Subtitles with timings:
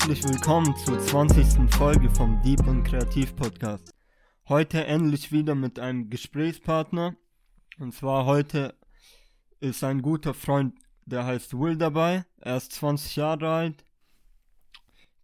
[0.00, 1.70] Herzlich willkommen zur 20.
[1.74, 3.92] Folge vom Deep und Kreativ Podcast.
[4.48, 7.16] Heute endlich wieder mit einem Gesprächspartner.
[7.78, 8.74] Und zwar heute
[9.60, 10.74] ist ein guter Freund,
[11.04, 12.24] der heißt Will dabei.
[12.38, 13.84] Er ist 20 Jahre alt.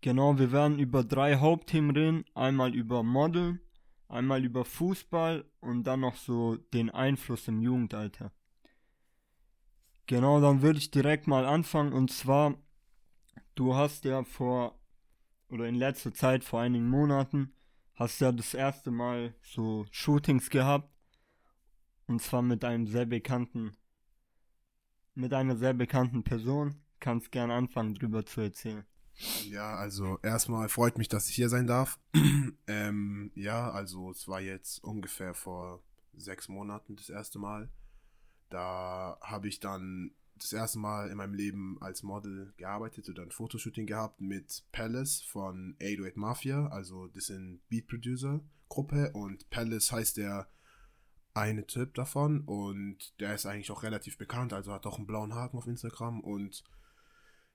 [0.03, 2.25] Genau, wir werden über drei Hauptthemen reden.
[2.35, 3.61] Einmal über Modeln,
[4.09, 8.31] einmal über Fußball und dann noch so den Einfluss im Jugendalter.
[10.07, 12.57] Genau, dann würde ich direkt mal anfangen und zwar,
[13.55, 14.79] du hast ja vor,
[15.49, 17.53] oder in letzter Zeit, vor einigen Monaten,
[17.95, 20.91] hast ja das erste Mal so Shootings gehabt
[22.07, 23.77] und zwar mit einem sehr bekannten,
[25.15, 26.83] mit einer sehr bekannten Person.
[26.99, 28.85] Kannst gern anfangen, drüber zu erzählen.
[29.45, 31.99] Ja, also erstmal freut mich, dass ich hier sein darf.
[32.67, 35.83] ähm, ja, also es war jetzt ungefähr vor
[36.15, 37.71] sechs Monaten das erste Mal.
[38.51, 43.31] Da habe ich dann das erste Mal in meinem Leben als Model gearbeitet oder ein
[43.31, 46.67] Fotoshooting gehabt mit Palace von 808 Mafia.
[46.69, 50.49] Also das sind Beat Producer Gruppe und Palace heißt der
[51.35, 55.35] eine Typ davon und der ist eigentlich auch relativ bekannt, also hat auch einen blauen
[55.35, 56.65] Haken auf Instagram und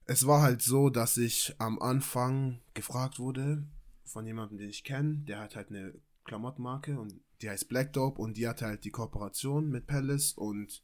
[0.05, 3.67] es war halt so, dass ich am Anfang gefragt wurde
[4.03, 5.93] von jemandem, den ich kenne, der hat halt eine
[6.25, 10.83] Klamottenmarke und die heißt Black Dope und die hatte halt die Kooperation mit Palace und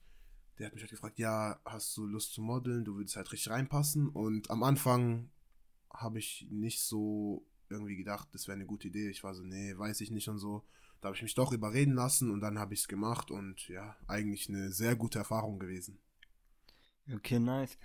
[0.58, 2.86] der hat mich halt gefragt, ja, hast du Lust zu modeln?
[2.86, 4.10] Du würdest halt richtig reinpassen.
[4.10, 5.30] Und am Anfang
[5.94, 9.10] habe ich nicht so irgendwie gedacht, das wäre eine gute Idee.
[9.10, 10.64] Ich war so, nee, weiß ich nicht und so.
[11.02, 13.96] Da habe ich mich doch überreden lassen und dann habe ich es gemacht und ja,
[14.08, 16.00] eigentlich eine sehr gute Erfahrung gewesen.
[17.14, 17.78] Okay, nice.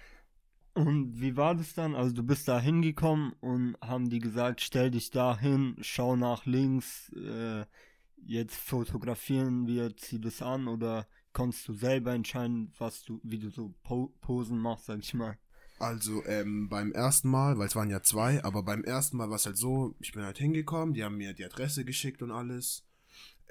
[0.74, 1.94] Und wie war das dann?
[1.94, 6.46] Also du bist da hingekommen und haben die gesagt, stell dich da hin, schau nach
[6.46, 7.66] links, äh,
[8.24, 13.50] jetzt fotografieren wir, zieh das an oder konntest du selber entscheiden, was du, wie du
[13.50, 15.38] so po Posen machst, sag ich mal?
[15.78, 19.36] Also ähm, beim ersten Mal, weil es waren ja zwei, aber beim ersten Mal war
[19.36, 22.86] es halt so, ich bin halt hingekommen, die haben mir die Adresse geschickt und alles.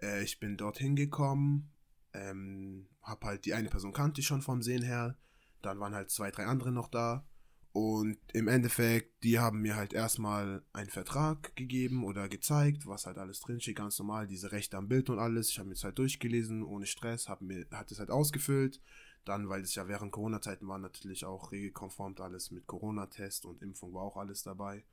[0.01, 1.71] Äh, ich bin dort hingekommen,
[2.13, 5.17] ähm, hab halt die eine Person kannte ich schon vom Sehen her,
[5.61, 7.25] dann waren halt zwei, drei andere noch da.
[7.73, 13.17] Und im Endeffekt, die haben mir halt erstmal einen Vertrag gegeben oder gezeigt, was halt
[13.17, 15.49] alles drinsteht, ganz normal, diese Rechte am Bild und alles.
[15.49, 18.81] Ich habe mir das halt durchgelesen, ohne Stress, hab mir, hat es halt ausgefüllt.
[19.23, 23.93] Dann, weil es ja während Corona-Zeiten war, natürlich auch regelkonform alles mit Corona-Test und Impfung
[23.93, 24.83] war auch alles dabei.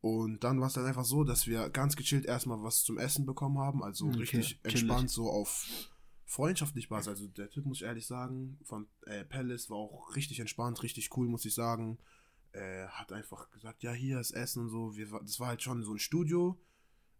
[0.00, 3.24] Und dann war es dann einfach so, dass wir ganz gechillt erstmal was zum Essen
[3.24, 5.66] bekommen haben, also okay, richtig entspannt, so auf
[6.24, 7.08] freundschaftlich war es.
[7.08, 11.16] Also der Typ, muss ich ehrlich sagen, von äh, Palace war auch richtig entspannt, richtig
[11.16, 11.98] cool, muss ich sagen.
[12.52, 14.96] Äh, hat einfach gesagt, ja, hier ist Essen und so.
[14.96, 16.60] Wir, das war halt schon so ein Studio,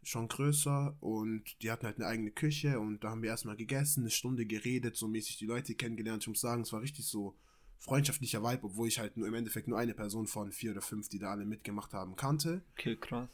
[0.02, 4.00] schon größer und die hatten halt eine eigene Küche und da haben wir erstmal gegessen,
[4.00, 6.22] eine Stunde geredet, so mäßig die Leute kennengelernt.
[6.22, 7.36] Ich muss sagen, es war richtig so
[7.78, 11.08] freundschaftlicher Vibe, obwohl ich halt nur im Endeffekt nur eine Person von vier oder fünf,
[11.08, 12.62] die da alle mitgemacht haben, kannte.
[12.72, 13.28] Okay, krass.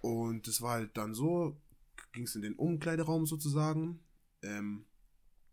[0.00, 1.60] Und es war halt dann so,
[2.12, 4.00] ging es in den Umkleideraum sozusagen.
[4.42, 4.86] Ähm,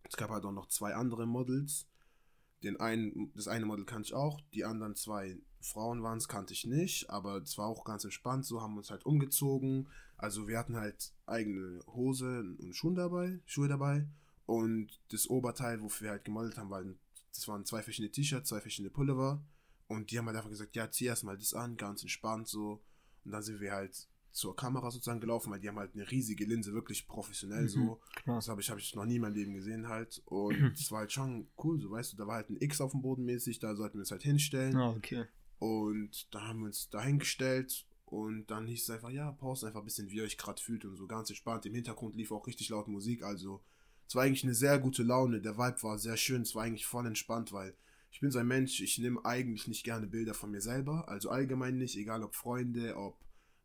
[0.04, 1.88] es gab halt auch noch zwei andere Models.
[2.64, 6.54] Den einen, das eine Model kannte ich auch, die anderen zwei Frauen waren es, kannte
[6.54, 9.88] ich nicht, aber es war auch ganz entspannt, so haben wir uns halt umgezogen.
[10.18, 14.08] Also wir hatten halt eigene Hose und Schuhe dabei, Schuhe dabei
[14.46, 16.96] und das Oberteil, wofür wir halt gemodelt haben, weil
[17.34, 19.44] das waren zwei verschiedene T-Shirts, zwei verschiedene Pullover
[19.88, 22.82] und die haben halt einfach gesagt, ja, zieh erstmal das an, ganz entspannt so
[23.26, 26.44] und dann sind wir halt zur Kamera sozusagen gelaufen, weil die haben halt eine riesige
[26.44, 28.02] Linse, wirklich professionell mhm, so.
[28.16, 28.36] Klar.
[28.36, 30.22] Das habe ich, hab ich noch nie in meinem Leben gesehen halt.
[30.26, 32.92] Und es war halt schon cool, so weißt du, da war halt ein X auf
[32.92, 34.76] dem Boden mäßig, da sollten wir uns halt hinstellen.
[34.76, 35.26] Ah, okay.
[35.60, 39.80] Und da haben wir uns da hingestellt und dann hieß es einfach, ja, pause einfach
[39.80, 41.66] ein bisschen, wie ihr euch gerade fühlt und so ganz entspannt.
[41.66, 43.64] Im Hintergrund lief auch richtig laut Musik, also
[44.06, 46.86] es war eigentlich eine sehr gute Laune, der Vibe war sehr schön, es war eigentlich
[46.86, 47.74] voll entspannt, weil
[48.12, 51.30] ich bin so ein Mensch, ich nehme eigentlich nicht gerne Bilder von mir selber, also
[51.30, 53.18] allgemein nicht, egal ob Freunde, ob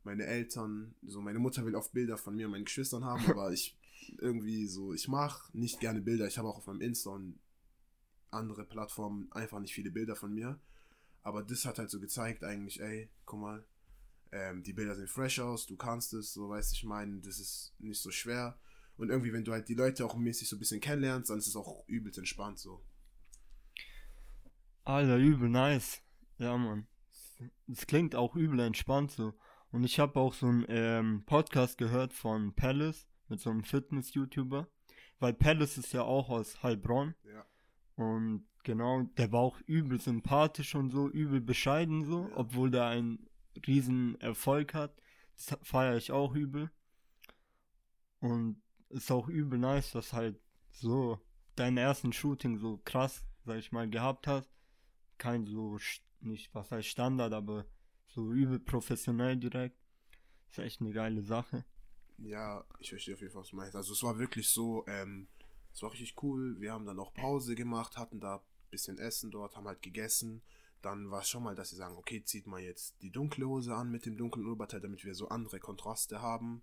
[0.05, 3.53] meine Eltern, so meine Mutter will oft Bilder von mir und meinen Geschwistern haben, aber
[3.53, 3.77] ich
[4.19, 6.27] irgendwie so, ich mache nicht gerne Bilder.
[6.27, 7.39] Ich habe auch auf meinem Insta und
[8.31, 10.59] andere Plattformen einfach nicht viele Bilder von mir.
[11.23, 13.65] Aber das hat halt so gezeigt, eigentlich, ey, guck mal,
[14.33, 17.75] ähm, die Bilder sind fresh aus, du kannst es, so weißt ich meine, das ist
[17.79, 18.59] nicht so schwer.
[18.97, 21.47] Und irgendwie, wenn du halt die Leute auch mäßig so ein bisschen kennenlernst, dann ist
[21.47, 22.83] es auch übelst entspannt so.
[24.85, 26.03] Alter, übel nice.
[26.39, 26.87] Ja, Mann.
[27.67, 29.35] Es klingt auch übel entspannt so.
[29.73, 34.69] Und ich habe auch so einen ähm, Podcast gehört von Palace mit so einem Fitness-YouTuber.
[35.21, 37.15] Weil Palace ist ja auch aus Heilbronn.
[37.25, 37.47] Ja.
[37.95, 42.37] Und genau, der war auch übel sympathisch und so, übel bescheiden so, ja.
[42.37, 43.29] obwohl der einen
[43.67, 45.01] riesen Erfolg hat.
[45.37, 46.71] Das feiere ich auch übel.
[48.21, 50.41] Und ist auch übel nice, dass halt
[50.71, 51.21] so
[51.57, 54.51] deinen ersten Shooting so krass, sag ich mal, gehabt hast.
[55.19, 55.79] Kein so,
[56.21, 57.67] nicht, was heißt Standard, aber
[58.15, 59.79] So übel professionell direkt.
[60.51, 61.65] Ist echt eine geile Sache.
[62.19, 63.77] Ja, ich verstehe auf jeden Fall, was du meinst.
[63.77, 65.29] Also es war wirklich so, ähm,
[65.73, 66.61] es war richtig cool.
[66.61, 70.43] Wir haben dann auch Pause gemacht, hatten da ein bisschen Essen dort, haben halt gegessen.
[70.83, 73.75] Dann war es schon mal, dass sie sagen, okay, zieht mal jetzt die dunkle Hose
[73.75, 76.63] an mit dem dunklen Oberteil, damit wir so andere Kontraste haben.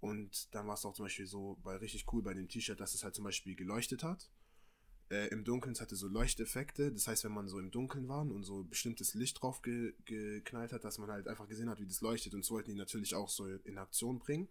[0.00, 2.94] Und dann war es auch zum Beispiel so, bei richtig cool bei dem T-Shirt, dass
[2.94, 4.30] es halt zum Beispiel geleuchtet hat.
[5.10, 6.90] Äh, Im Dunkeln, es hatte so Leuchteffekte.
[6.90, 10.72] Das heißt, wenn man so im Dunkeln war und so bestimmtes Licht drauf ge geknallt
[10.72, 12.34] hat, dass man halt einfach gesehen hat, wie das leuchtet.
[12.34, 14.48] Und so wollten die natürlich auch so in Aktion bringen.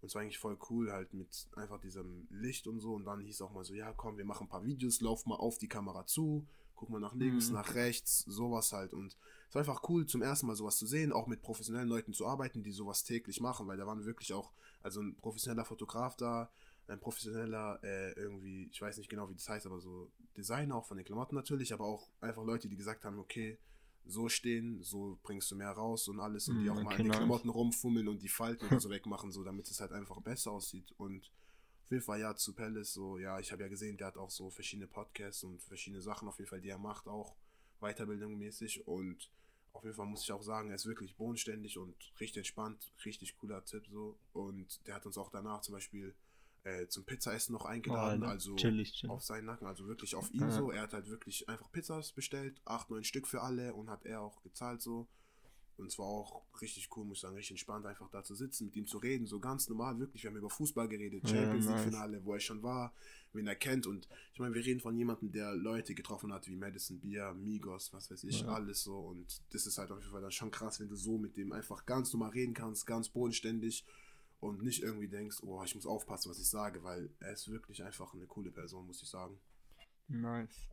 [0.00, 2.94] Und es war eigentlich voll cool, halt mit einfach diesem Licht und so.
[2.94, 5.36] Und dann hieß auch mal so, ja, komm, wir machen ein paar Videos, lauf mal
[5.36, 6.44] auf die Kamera zu,
[6.74, 7.54] guck mal nach links, mhm.
[7.54, 8.94] nach rechts, sowas halt.
[8.94, 9.16] Und
[9.48, 12.26] es war einfach cool, zum ersten Mal sowas zu sehen, auch mit professionellen Leuten zu
[12.26, 14.50] arbeiten, die sowas täglich machen, weil da waren wirklich auch,
[14.82, 16.50] also ein professioneller Fotograf da,
[16.92, 20.86] ein professioneller, äh, irgendwie, ich weiß nicht genau, wie das heißt, aber so Designer auch
[20.86, 23.58] von den Klamotten natürlich, aber auch einfach Leute, die gesagt haben, okay,
[24.04, 27.00] so stehen, so bringst du mehr raus und alles und die hm, auch okay, mal
[27.00, 30.20] in den Klamotten rumfummeln und die Falten oder so wegmachen, so damit es halt einfach
[30.20, 30.92] besser aussieht.
[30.98, 31.30] Und
[31.84, 34.30] auf jeden Fall ja zu Palace, so ja, ich habe ja gesehen, der hat auch
[34.30, 37.36] so verschiedene Podcasts und verschiedene Sachen auf jeden Fall, die er macht, auch
[37.80, 38.86] Weiterbildung mäßig.
[38.86, 39.30] Und
[39.72, 43.36] auf jeden Fall muss ich auch sagen, er ist wirklich bodenständig und richtig entspannt, richtig
[43.36, 44.18] cooler Tipp so.
[44.32, 46.14] Und der hat uns auch danach zum Beispiel
[46.64, 49.10] äh, zum Pizzaessen noch eingeladen, oh, also chillig, chillig.
[49.10, 50.50] auf seinen Nacken, also wirklich auf ihn ja.
[50.50, 50.70] so.
[50.70, 54.20] Er hat halt wirklich einfach Pizzas bestellt, acht, neun Stück für alle und hat er
[54.20, 55.08] auch gezahlt so.
[55.78, 58.66] Und es war auch richtig cool, muss ich sagen, richtig entspannt, einfach da zu sitzen,
[58.66, 60.22] mit ihm zu reden, so ganz normal, wirklich.
[60.22, 62.94] Wir haben über Fußball geredet, Champions League Finale, wo er schon war,
[63.32, 63.86] wen er kennt.
[63.86, 67.92] Und ich meine, wir reden von jemandem, der Leute getroffen hat, wie Madison Beer, Migos,
[67.92, 68.48] was weiß ich, ja.
[68.48, 68.96] alles so.
[68.98, 71.52] Und das ist halt auf jeden Fall dann schon krass, wenn du so mit dem
[71.52, 73.84] einfach ganz normal reden kannst, ganz bodenständig
[74.42, 77.84] und nicht irgendwie denkst, oh, ich muss aufpassen, was ich sage, weil er ist wirklich
[77.84, 79.38] einfach eine coole Person, muss ich sagen.
[80.08, 80.68] Nice.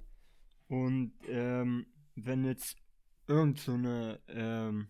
[0.67, 1.85] Und ähm,
[2.15, 2.77] wenn jetzt
[3.27, 4.89] irgend so eine ähm,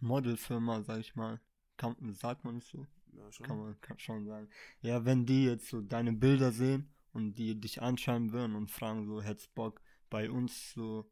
[0.00, 1.40] Modelfirma, sag ich mal,
[1.76, 2.84] kann, sagt man es so?
[3.12, 3.46] Ja, schon.
[3.46, 4.48] Kann man kann schon sagen.
[4.80, 9.06] Ja, wenn die jetzt so deine Bilder sehen und die dich anschreiben würden und fragen
[9.06, 9.80] so, hättest Bock
[10.10, 11.08] bei uns so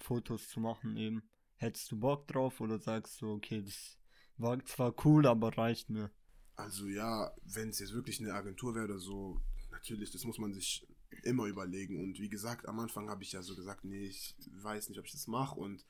[0.00, 1.22] Fotos zu machen eben,
[1.54, 4.01] hättest du Bock drauf oder sagst du, okay, das
[4.38, 6.10] war zwar cool, aber reicht mir.
[6.56, 9.40] Also ja, wenn es jetzt wirklich eine Agentur wäre oder so,
[9.70, 10.86] natürlich, das muss man sich
[11.22, 12.02] immer überlegen.
[12.02, 15.06] Und wie gesagt, am Anfang habe ich ja so gesagt, nee, ich weiß nicht, ob
[15.06, 15.58] ich das mache.
[15.58, 15.84] Und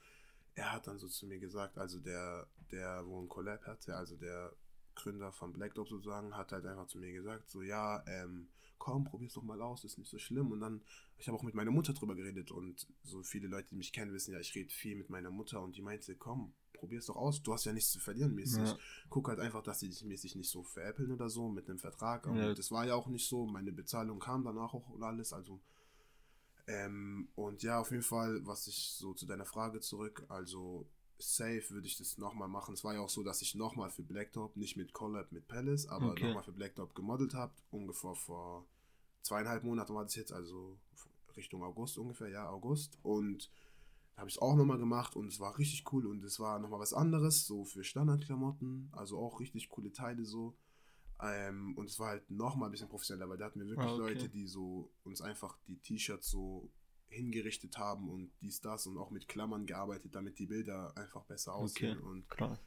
[0.54, 4.16] er hat dann so zu mir gesagt, also der, der, wo ein Collab hatte, also
[4.16, 4.52] der
[4.94, 8.48] Gründer von Black Dope sozusagen, hat halt einfach zu mir gesagt, so ja, ähm,
[8.78, 10.50] komm, probier's doch mal aus, ist nicht so schlimm.
[10.52, 10.82] Und dann,
[11.16, 14.12] ich habe auch mit meiner Mutter drüber geredet und so viele Leute, die mich kennen,
[14.12, 16.52] wissen ja, ich rede viel mit meiner Mutter und die meinte, komm,
[16.82, 18.64] probier's doch aus, du hast ja nichts zu verlieren mäßig.
[18.64, 18.76] Ja.
[19.08, 22.26] Guck halt einfach, dass sie dich mäßig nicht so veräppeln oder so mit einem Vertrag.
[22.26, 22.52] Und ja.
[22.54, 23.46] das war ja auch nicht so.
[23.46, 25.32] Meine Bezahlung kam danach auch und alles.
[25.32, 25.60] Also,
[26.66, 30.84] ähm, und ja, auf jeden Fall, was ich so zu deiner Frage zurück, also
[31.18, 32.74] safe würde ich das nochmal machen.
[32.74, 35.86] Es war ja auch so, dass ich nochmal für Blacktop, nicht mit Collab, mit Palace,
[35.86, 36.26] aber okay.
[36.26, 37.52] nochmal für Blacktop gemodelt habe.
[37.70, 38.66] Ungefähr vor
[39.22, 40.76] zweieinhalb Monaten war das jetzt, also
[41.36, 42.98] Richtung August ungefähr, ja, August.
[43.04, 43.50] Und
[44.16, 46.80] habe ich es auch nochmal gemacht und es war richtig cool und es war nochmal
[46.80, 50.56] was anderes, so für Standardklamotten, also auch richtig coole Teile so.
[51.20, 53.94] Ähm, und es war halt nochmal ein bisschen professioneller, weil da hatten wir wirklich ah,
[53.94, 54.14] okay.
[54.14, 56.70] Leute, die so uns einfach die T-Shirts so
[57.08, 61.54] hingerichtet haben und dies, das und auch mit Klammern gearbeitet, damit die Bilder einfach besser
[61.54, 62.06] aussehen okay.
[62.06, 62.58] und klar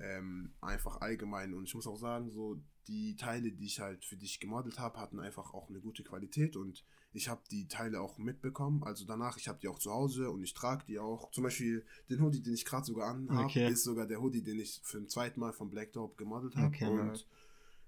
[0.00, 1.54] ähm, einfach allgemein.
[1.54, 4.98] Und ich muss auch sagen, so die Teile, die ich halt für dich gemodelt habe,
[4.98, 8.82] hatten einfach auch eine gute Qualität und ich habe die Teile auch mitbekommen.
[8.82, 11.30] Also danach, ich habe die auch zu Hause und ich trage die auch.
[11.30, 13.68] Zum Beispiel den Hoodie, den ich gerade sogar anhabe, okay.
[13.68, 16.66] ist sogar der Hoodie, den ich für ein zweites Mal von Black Dope gemodelt habe.
[16.66, 17.24] Okay, und ja.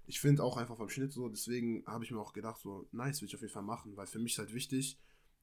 [0.07, 3.21] ich finde auch einfach vom Schnitt so, deswegen habe ich mir auch gedacht, so nice,
[3.21, 4.97] will ich auf jeden Fall machen, weil für mich ist halt wichtig,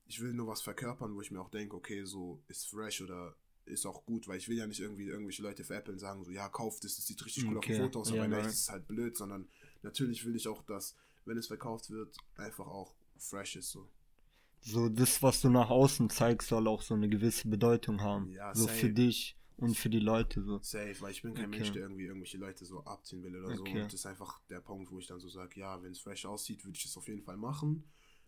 [0.07, 3.37] ich will nur was verkörpern, wo ich mir auch denke, okay, so ist fresh oder
[3.67, 6.31] ist auch gut, weil ich will ja nicht irgendwie irgendwelche Leute veräppeln und sagen so,
[6.31, 7.73] ja, kauft es, das sieht richtig cool okay.
[7.73, 9.49] auf dem Foto aus, aber ja, ist es halt blöd, sondern
[9.83, 13.89] natürlich will ich auch, dass, wenn es verkauft wird, einfach auch fresh ist so.
[14.63, 18.31] So, das, was du nach außen zeigst, soll auch so eine gewisse Bedeutung haben.
[18.31, 18.77] Ja, so safe.
[18.77, 20.59] für dich und für die Leute so.
[20.63, 21.59] Safe, weil ich bin kein okay.
[21.59, 23.57] Mensch, der irgendwie irgendwelche Leute so abziehen will oder okay.
[23.57, 23.65] so.
[23.65, 26.27] Und das ist einfach der Punkt, wo ich dann so sage, ja, wenn es fresh
[26.27, 27.85] aussieht, würde ich es auf jeden Fall machen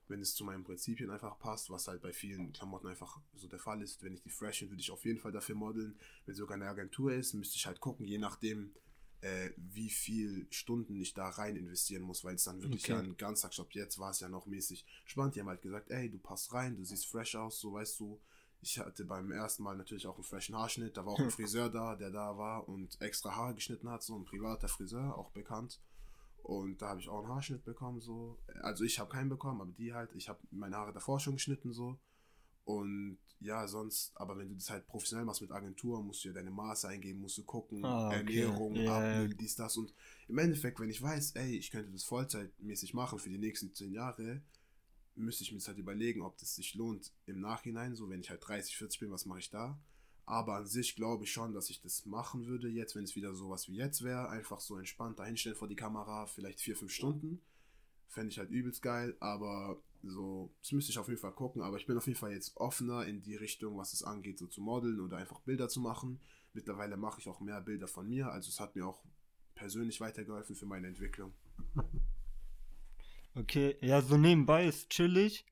[0.08, 3.58] wenn es zu meinen Prinzipien einfach passt, was halt bei vielen Klamotten einfach so der
[3.58, 4.02] Fall ist.
[4.02, 5.98] Wenn ich die freshen, würde ich auf jeden Fall dafür modeln.
[6.26, 8.74] Wenn sogar eine Agentur ist, müsste ich halt gucken, je nachdem,
[9.22, 12.92] äh, wie viel Stunden ich da rein investieren muss, weil es dann wirklich okay.
[12.92, 15.36] ja ein Ganztagsjob, jetzt war es ja noch mäßig spannend.
[15.36, 18.20] Die haben halt gesagt, ey, du passt rein, du siehst fresh aus, so weißt du.
[18.64, 21.68] Ich hatte beim ersten Mal natürlich auch einen freshen Haarschnitt, da war auch ein Friseur
[21.68, 25.80] da, der da war und extra Haare geschnitten hat, so ein privater Friseur, auch bekannt.
[26.42, 28.38] Und da habe ich auch einen Haarschnitt bekommen, so.
[28.62, 30.12] Also ich habe keinen bekommen, aber die halt.
[30.14, 31.98] Ich habe meine Haare davor schon geschnitten, so.
[32.64, 36.34] Und ja, sonst, aber wenn du das halt professionell machst mit Agentur, musst du ja
[36.34, 38.16] deine Maße eingeben, musst du gucken, Ah, okay.
[38.18, 38.96] Ernährung, Ja.
[38.98, 39.76] Abnehmen, dies, das.
[39.76, 39.92] Und
[40.28, 43.92] im Endeffekt, wenn ich weiß, ey, ich könnte das vollzeitmäßig machen für die nächsten zehn
[43.92, 44.42] Jahre,
[45.16, 48.30] müsste ich mir das halt überlegen, ob das sich lohnt im Nachhinein, so wenn ich
[48.30, 49.78] halt 30, 40 bin, was mache ich da?
[50.32, 53.34] Aber an sich glaube ich schon, dass ich das machen würde, jetzt, wenn es wieder
[53.34, 57.42] sowas wie jetzt wäre, einfach so entspannt dahinstellen vor die Kamera, vielleicht vier, fünf Stunden.
[58.08, 61.60] Fände ich halt übelst geil, aber so, das müsste ich auf jeden Fall gucken.
[61.60, 64.46] Aber ich bin auf jeden Fall jetzt offener in die Richtung, was es angeht, so
[64.46, 66.18] zu modeln oder einfach Bilder zu machen.
[66.54, 69.04] Mittlerweile mache ich auch mehr Bilder von mir, also es hat mir auch
[69.54, 71.34] persönlich weitergeholfen für meine Entwicklung.
[73.34, 75.46] Okay, ja, so nebenbei ist chillig.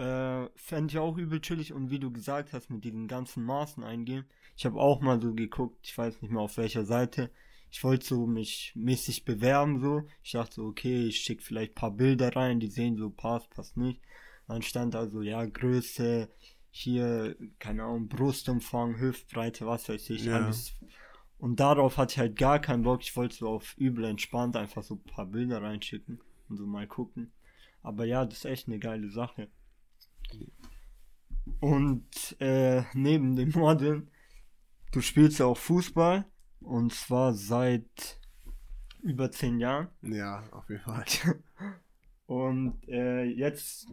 [0.00, 3.84] Äh, fände ich auch übel chillig und wie du gesagt hast, mit diesen ganzen Maßen
[3.84, 4.24] eingehen.
[4.56, 7.30] Ich habe auch mal so geguckt, ich weiß nicht mehr auf welcher Seite.
[7.70, 10.04] Ich wollte so mich mäßig bewerben, so.
[10.22, 13.50] Ich dachte so, okay, ich schicke vielleicht ein paar Bilder rein, die sehen so, passt,
[13.50, 14.00] passt nicht.
[14.48, 16.30] Dann stand also, ja, Größe,
[16.70, 20.36] hier, keine Ahnung, Brustumfang, Hüftbreite, was weiß ich, Ja.
[20.46, 20.72] alles.
[21.36, 23.02] Und darauf hatte ich halt gar keinen Bock.
[23.02, 26.86] Ich wollte so auf übel entspannt einfach so ein paar Bilder reinschicken und so mal
[26.86, 27.32] gucken.
[27.82, 29.48] Aber ja, das ist echt eine geile Sache.
[31.60, 34.10] Und äh, neben dem Modeln,
[34.92, 36.24] du spielst ja auch Fußball
[36.60, 38.20] und zwar seit
[39.02, 39.88] über zehn Jahren.
[40.02, 41.04] Ja, auf jeden Fall.
[42.26, 43.88] Und äh, jetzt,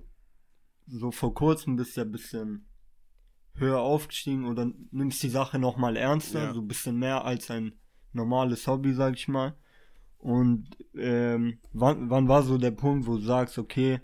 [0.85, 2.67] so vor kurzem, bist du ja ein bisschen
[3.55, 6.53] höher aufgestiegen oder nimmst die Sache nochmal ernster, Ja.
[6.53, 7.73] so ein bisschen mehr als ein
[8.13, 9.57] normales Hobby, sag ich mal.
[10.19, 13.99] Und ähm, wann, wann war so der Punkt, wo du sagst, okay,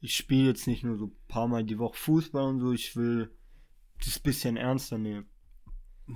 [0.00, 2.96] ich spiele jetzt nicht nur so ein paar Mal die Woche Fußball und so, ich
[2.96, 3.30] will
[4.04, 5.26] das bisschen ernster nehmen.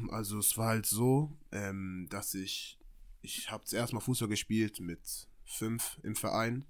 [0.09, 2.79] Also es war halt so, ähm, dass ich,
[3.21, 5.01] ich habe zuerst mal Fußball gespielt mit
[5.45, 6.65] fünf im Verein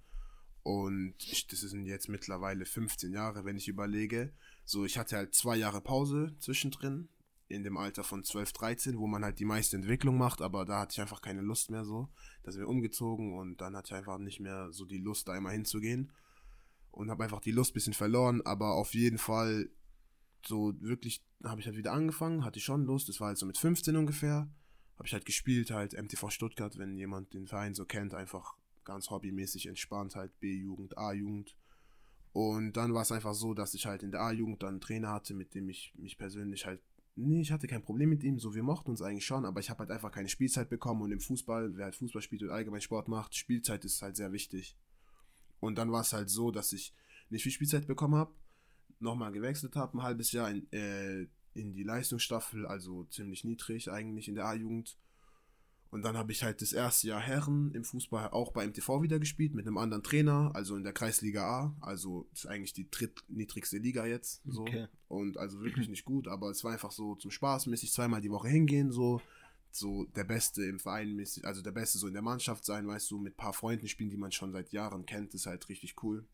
[0.64, 4.32] und ich, das sind jetzt mittlerweile 15 Jahre, wenn ich überlege.
[4.64, 7.08] So, ich hatte halt zwei Jahre Pause zwischendrin,
[7.48, 10.80] in dem Alter von 12, 13, wo man halt die meiste Entwicklung macht, aber da
[10.80, 12.08] hatte ich einfach keine Lust mehr so.
[12.42, 15.36] Da sind wir umgezogen und dann hatte ich einfach nicht mehr so die Lust, da
[15.36, 16.10] immer hinzugehen.
[16.94, 19.68] Und habe einfach die Lust ein bisschen verloren, aber auf jeden Fall
[20.46, 23.46] so wirklich habe ich halt wieder angefangen, hatte ich schon Lust, das war halt so
[23.46, 24.48] mit 15 ungefähr,
[24.96, 29.10] habe ich halt gespielt, halt MTV Stuttgart, wenn jemand den Verein so kennt, einfach ganz
[29.10, 31.56] hobbymäßig entspannt, halt B-Jugend, A-Jugend.
[32.32, 35.10] Und dann war es einfach so, dass ich halt in der A-Jugend dann einen Trainer
[35.10, 36.80] hatte, mit dem ich mich persönlich halt,
[37.16, 39.70] nee, ich hatte kein Problem mit ihm, so wir mochten uns eigentlich schon, aber ich
[39.70, 42.80] habe halt einfach keine Spielzeit bekommen und im Fußball, wer halt Fußball spielt und allgemein
[42.80, 44.76] Sport macht, Spielzeit ist halt sehr wichtig.
[45.64, 46.92] Und dann war es halt so, dass ich
[47.30, 48.34] nicht viel Spielzeit bekommen habe,
[49.00, 54.28] nochmal gewechselt habe, ein halbes Jahr in, äh, in die Leistungsstaffel, also ziemlich niedrig eigentlich
[54.28, 54.98] in der A-Jugend.
[55.90, 59.18] Und dann habe ich halt das erste Jahr Herren im Fußball auch bei MTV wieder
[59.20, 61.76] gespielt mit einem anderen Trainer, also in der Kreisliga A.
[61.80, 64.42] Also ist eigentlich die drittniedrigste Liga jetzt.
[64.44, 64.62] So.
[64.62, 64.88] Okay.
[65.08, 68.30] Und also wirklich nicht gut, aber es war einfach so zum Spaß mäßig zweimal die
[68.30, 69.22] Woche hingehen, so.
[69.76, 73.18] So der Beste im Verein also der Beste so in der Mannschaft sein, weißt du,
[73.18, 76.24] mit ein paar Freunden spielen, die man schon seit Jahren kennt, ist halt richtig cool.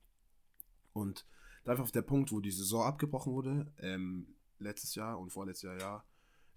[0.92, 1.24] Und
[1.64, 4.26] da einfach auf der Punkt, wo die Saison abgebrochen wurde, ähm,
[4.58, 6.04] letztes Jahr und vorletztes Jahr, ja,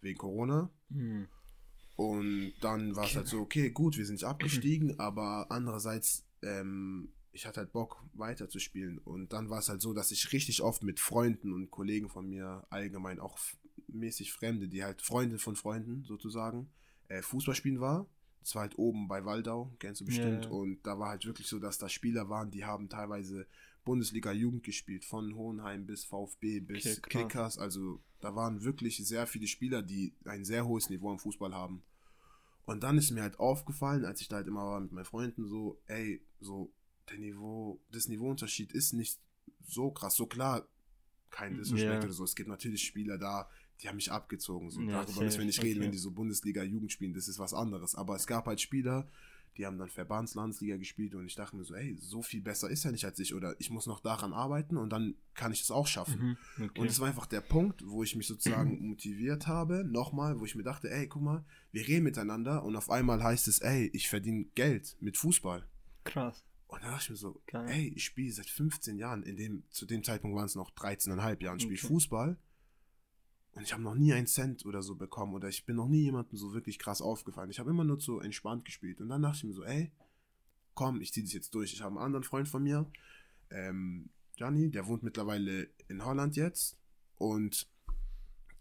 [0.02, 0.70] wegen Corona.
[0.90, 1.30] Hm.
[1.96, 7.14] Und dann war es halt so, okay, gut, wir sind nicht abgestiegen, aber andererseits, ähm,
[7.32, 8.98] ich hatte halt Bock weiterzuspielen.
[8.98, 12.28] Und dann war es halt so, dass ich richtig oft mit Freunden und Kollegen von
[12.28, 13.38] mir, allgemein auch
[13.88, 16.70] mäßig Fremde, die halt Freunde von Freunden sozusagen,
[17.08, 18.08] äh, Fußball spielen war.
[18.42, 20.46] Das war halt oben bei Waldau, kennst du bestimmt.
[20.46, 20.56] Ja, ja.
[20.58, 23.48] Und da war halt wirklich so, dass da Spieler waren, die haben teilweise
[23.86, 27.24] Bundesliga-Jugend gespielt, von Hohenheim bis VfB bis Okay.
[27.24, 27.58] Kickers.
[27.58, 31.84] Also da waren wirklich sehr viele Spieler, die ein sehr hohes Niveau am Fußball haben.
[32.66, 35.48] Und dann ist mir halt aufgefallen, als ich da halt immer war mit meinen Freunden,
[35.48, 36.72] so, ey, so,
[37.10, 39.20] der Niveau, das Niveauunterschied ist nicht
[39.66, 40.16] so krass.
[40.16, 40.66] So klar,
[41.30, 42.04] kein Disrespect Ja.
[42.04, 42.24] oder so.
[42.24, 43.50] Es gibt natürlich Spieler da,
[43.82, 44.70] die haben mich abgezogen.
[44.72, 44.82] So.
[44.82, 45.86] Ja, Darüber müssen wir nicht reden, okay.
[45.86, 47.96] wenn die so Bundesliga-Jugend spielen, das ist was anderes.
[47.96, 49.08] Aber es gab halt Spieler,
[49.58, 52.86] die haben dann Verbandslandsliga gespielt und ich dachte mir so, ey, so viel besser ist
[52.86, 55.72] er nicht als ich oder ich muss noch daran arbeiten und dann kann ich das
[55.72, 56.38] auch schaffen.
[56.58, 56.66] Mhm.
[56.66, 56.80] Okay.
[56.80, 60.56] Und das war einfach der Punkt, wo ich mich sozusagen motiviert habe, nochmal, wo ich
[60.56, 64.10] mir dachte, ey, guck mal, wir reden miteinander und auf einmal heißt es, ey, ich
[64.10, 65.68] verdiene Geld mit Fußball.
[66.04, 66.44] Krass.
[66.68, 67.70] Und da dachte ich mir so, Geil.
[67.70, 71.44] ey, ich spiele seit 15 Jahren, in dem, zu dem Zeitpunkt waren es noch 13,5
[71.44, 71.94] Jahren, spiele ich Okay.
[71.94, 72.38] Fußball
[73.56, 76.02] und ich habe noch nie einen Cent oder so bekommen oder ich bin noch nie
[76.02, 77.52] jemandem so wirklich krass aufgefallen.
[77.52, 79.92] Ich habe immer nur so entspannt gespielt und dann dachte ich mir so, ey,
[80.74, 81.74] komm, ich ziehe das jetzt durch.
[81.74, 82.90] Ich habe einen anderen Freund von mir,
[83.52, 86.78] ähm, Gianni, der wohnt mittlerweile in Holland jetzt
[87.18, 87.68] und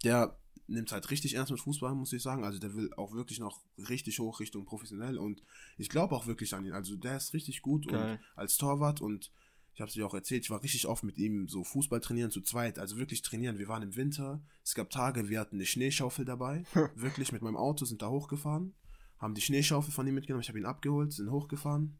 [0.05, 2.45] der nimmt halt richtig ernst mit Fußball, muss ich sagen.
[2.45, 5.43] Also der will auch wirklich noch richtig hoch Richtung professionell und
[5.79, 6.73] ich glaube auch wirklich an ihn.
[6.73, 8.13] Also der ist richtig gut Geil.
[8.13, 9.31] und als Torwart und
[9.75, 12.31] Ich habe es dir auch erzählt, ich war richtig oft mit ihm so Fußball trainieren
[12.31, 13.59] zu zweit, also wirklich trainieren.
[13.59, 16.65] Wir waren im Winter, es gab Tage, wir hatten eine Schneeschaufel dabei,
[16.95, 18.75] wirklich mit meinem Auto sind da hochgefahren,
[19.19, 21.99] haben die Schneeschaufel von ihm mitgenommen, ich habe ihn abgeholt, sind hochgefahren,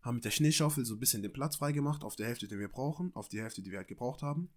[0.00, 2.68] haben mit der Schneeschaufel so ein bisschen den Platz freigemacht, auf der Hälfte, den wir
[2.68, 4.48] brauchen, auf die Hälfte, die wir halt gebraucht haben.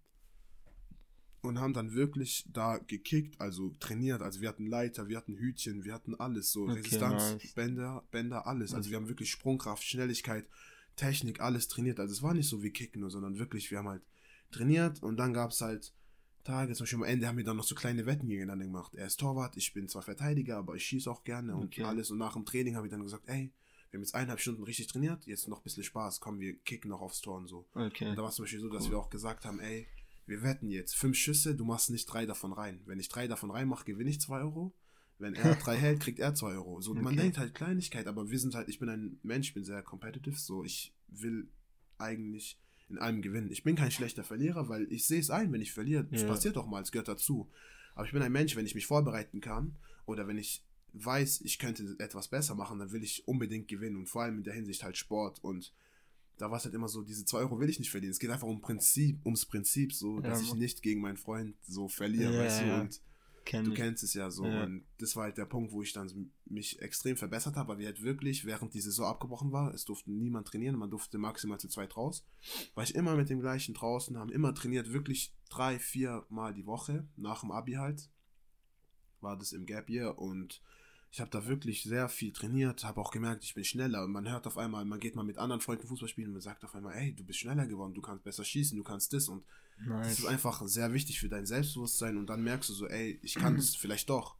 [1.42, 4.22] Und haben dann wirklich da gekickt, also trainiert.
[4.22, 7.52] Also wir hatten Leiter, wir hatten Hütchen, wir hatten alles, so Okay, Resistanz, nice.
[7.52, 8.72] Bänder, Bänder, alles.
[8.72, 10.48] Also wir haben wirklich Sprungkraft, Schnelligkeit,
[10.96, 11.98] Technik, alles trainiert.
[12.00, 14.02] Also es war nicht so wie Kicken nur, sondern wirklich, wir haben halt
[14.50, 15.92] trainiert und dann gab es halt
[16.44, 18.94] Tage, zum Beispiel am Ende haben wir dann noch so kleine Wetten gegeneinander gemacht.
[18.94, 21.84] Er ist Torwart, ich bin zwar Verteidiger, aber ich schieße auch gerne und Okay.
[21.84, 22.10] alles.
[22.10, 23.50] Und nach dem Training habe ich dann gesagt, ey,
[23.90, 26.90] wir haben jetzt eineinhalb Stunden richtig trainiert, jetzt noch ein bisschen Spaß, komm, wir kicken
[26.90, 27.66] noch aufs Tor und so.
[27.74, 28.10] Okay.
[28.10, 28.90] Und da war es zum Beispiel so, dass Cool.
[28.92, 29.86] wir auch gesagt haben, ey,
[30.26, 32.82] wir wetten jetzt fünf Schüsse, du machst nicht drei davon rein.
[32.86, 34.74] Wenn ich drei davon reinmache, gewinne ich zwei Euro.
[35.18, 36.80] Wenn er drei hält, kriegt er zwei Euro.
[36.80, 37.16] So, man Okay.
[37.16, 40.36] denkt halt Kleinigkeit, aber wir sind halt, ich bin ein Mensch, ich bin sehr competitive,
[40.36, 41.48] so ich will
[41.98, 43.50] eigentlich in allem gewinnen.
[43.50, 46.06] Ich bin kein schlechter Verlierer, weil ich sehe es ein, wenn ich verliere.
[46.10, 46.28] Es Ja.
[46.28, 47.48] passiert doch mal, es gehört dazu.
[47.94, 50.62] Aber ich bin ein Mensch, wenn ich mich vorbereiten kann oder wenn ich
[50.94, 54.44] weiß, ich könnte etwas besser machen, dann will ich unbedingt gewinnen und vor allem in
[54.44, 55.72] der Hinsicht halt Sport und
[56.36, 58.10] da war es halt immer so, diese 2 Euro will ich nicht verlieren.
[58.10, 61.54] Es geht einfach um Prinzip, ums Prinzip, so, Ja, dass ich nicht gegen meinen Freund
[61.62, 63.00] so verliere, Ja, weißt du, und
[63.44, 63.76] Kenn du ich.
[63.76, 64.46] kennst es ja so.
[64.46, 64.64] Ja.
[64.64, 67.86] Und das war halt der Punkt, wo ich dann mich extrem verbessert habe, weil wir
[67.86, 71.68] halt wirklich, während die Saison abgebrochen war, es durfte niemand trainieren, man durfte maximal zu
[71.68, 72.24] zweit raus,
[72.74, 76.66] war ich immer mit dem gleichen draußen, haben immer trainiert, wirklich drei, vier Mal die
[76.66, 78.08] Woche, nach dem Abi halt,
[79.20, 80.62] war das im Gap Year und
[81.10, 84.28] ich habe da wirklich sehr viel trainiert, habe auch gemerkt, ich bin schneller und man
[84.28, 86.74] hört auf einmal, man geht mal mit anderen Freunden Fußball spielen und man sagt auf
[86.74, 89.44] einmal, ey, du bist schneller geworden, du kannst besser schießen, du kannst das und
[89.78, 90.18] das Nice.
[90.20, 93.56] ist einfach sehr wichtig für dein Selbstbewusstsein und dann merkst du so, ey, ich kann
[93.56, 94.36] es vielleicht doch.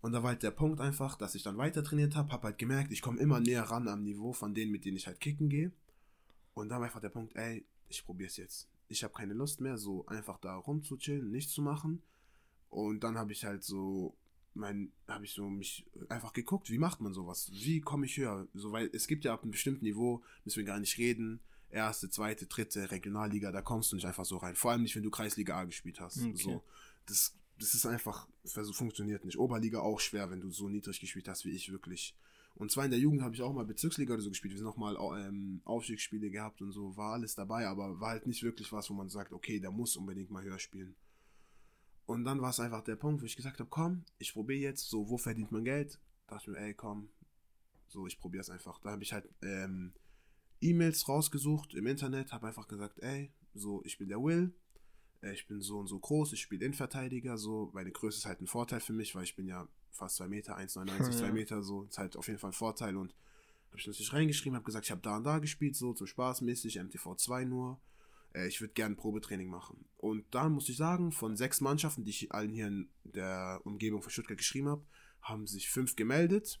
[0.00, 2.58] Und da war halt der Punkt einfach, dass ich dann weiter trainiert habe, habe halt
[2.58, 5.48] gemerkt, ich komme immer näher ran am Niveau von denen, mit denen ich halt kicken
[5.48, 5.72] gehe.
[6.52, 8.68] Und dann war einfach der Punkt, ey, ich probiere es jetzt.
[8.88, 12.02] Ich habe keine Lust mehr, so einfach da rumzuchillen, nichts zu machen.
[12.68, 14.14] Und dann habe ich halt so
[14.54, 17.50] mein, habe ich so mich einfach geguckt, wie macht man sowas?
[17.52, 18.46] Wie komme ich höher?
[18.54, 21.40] So, weil es gibt ja ab einem bestimmten Niveau, müssen wir gar nicht reden,
[21.74, 24.54] erste, zweite, dritte, Regionalliga, da kommst du nicht einfach so rein.
[24.54, 26.22] Vor allem nicht, wenn du Kreisliga A gespielt hast.
[26.22, 26.36] Okay.
[26.36, 26.62] So,
[27.06, 29.38] das, das ist einfach, so funktioniert nicht.
[29.38, 32.16] Oberliga auch schwer, wenn du so niedrig gespielt hast wie ich wirklich.
[32.56, 34.54] Und zwar in der Jugend habe ich auch mal Bezirksliga oder so gespielt.
[34.54, 38.26] Wir sind auch mal ähm, Aufstiegsspiele gehabt und so, war alles dabei, aber war halt
[38.26, 40.94] nicht wirklich was, wo man sagt, okay, der muss unbedingt mal höher spielen.
[42.06, 44.88] Und dann war es einfach der Punkt, wo ich gesagt habe, komm, ich probiere jetzt,
[44.88, 45.98] so, wo verdient man Geld?
[46.28, 47.08] Dachte mir, ey, komm,
[47.88, 48.78] so, ich probiere es einfach.
[48.80, 49.92] Da habe ich halt ähm,
[50.64, 54.54] E-Mails rausgesucht im Internet, habe einfach gesagt, ey, so, ich bin der Will,
[55.22, 58.40] äh, ich bin so und so groß, ich spiele Innenverteidiger, so, meine Größe ist halt
[58.40, 61.32] ein Vorteil für mich, weil ich bin ja fast 2 Meter, 1,99, 2 Ja.
[61.32, 63.14] Meter, so, ist halt auf jeden Fall ein Vorteil und
[63.68, 66.78] habe ich natürlich reingeschrieben, habe gesagt, ich habe da und da gespielt, so, zum Spaßmäßig,
[66.78, 67.80] MTV 2 nur,
[68.34, 69.84] äh, ich würde gerne Probetraining machen.
[69.98, 74.02] Und da muss ich sagen, von sechs Mannschaften, die ich allen hier in der Umgebung
[74.02, 74.86] von Stuttgart geschrieben habe,
[75.20, 76.60] haben sich fünf gemeldet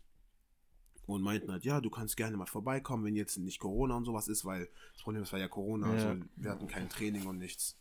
[1.06, 4.28] und meinten halt, ja, du kannst gerne mal vorbeikommen, wenn jetzt nicht Corona und sowas
[4.28, 6.10] ist, weil das Problem ist, war ja Corona, Ja.
[6.10, 7.76] also wir hatten kein Training und nichts.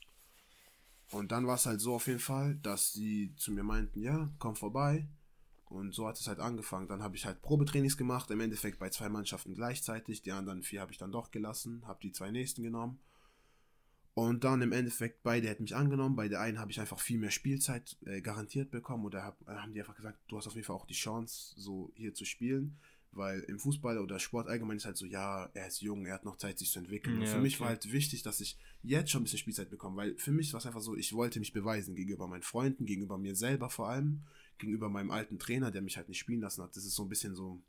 [1.12, 4.32] Und dann war es halt so auf jeden Fall, dass die zu mir meinten, ja,
[4.40, 5.08] komm vorbei.
[5.66, 6.88] Und so hat es halt angefangen.
[6.88, 10.22] Dann habe ich halt Probetrainings gemacht, im Endeffekt bei zwei Mannschaften gleichzeitig.
[10.22, 13.00] Die anderen vier habe ich dann doch gelassen, habe die zwei nächsten genommen.
[14.16, 16.16] Und dann im Endeffekt, beide hätten mich angenommen.
[16.16, 19.06] Bei der einen habe ich einfach viel mehr Spielzeit äh, garantiert bekommen.
[19.06, 21.54] Oder hab, äh, haben die einfach gesagt, du hast auf jeden Fall auch die Chance,
[21.58, 22.78] so hier zu spielen.
[23.16, 26.26] Weil im Fußball oder Sport allgemein ist halt so, ja, er ist jung, er hat
[26.26, 27.18] noch Zeit, sich zu entwickeln.
[27.18, 27.62] Und Ja, für mich okay.
[27.62, 29.98] war halt wichtig, dass ich jetzt schon ein bisschen Spielzeit bekomme.
[29.98, 33.18] Weil für mich war es einfach so, ich wollte mich beweisen gegenüber meinen Freunden, gegenüber
[33.18, 34.24] mir selber vor allem,
[34.58, 36.76] gegenüber meinem alten Trainer, der mich halt nicht spielen lassen hat.
[36.76, 37.62] Das ist so ein bisschen so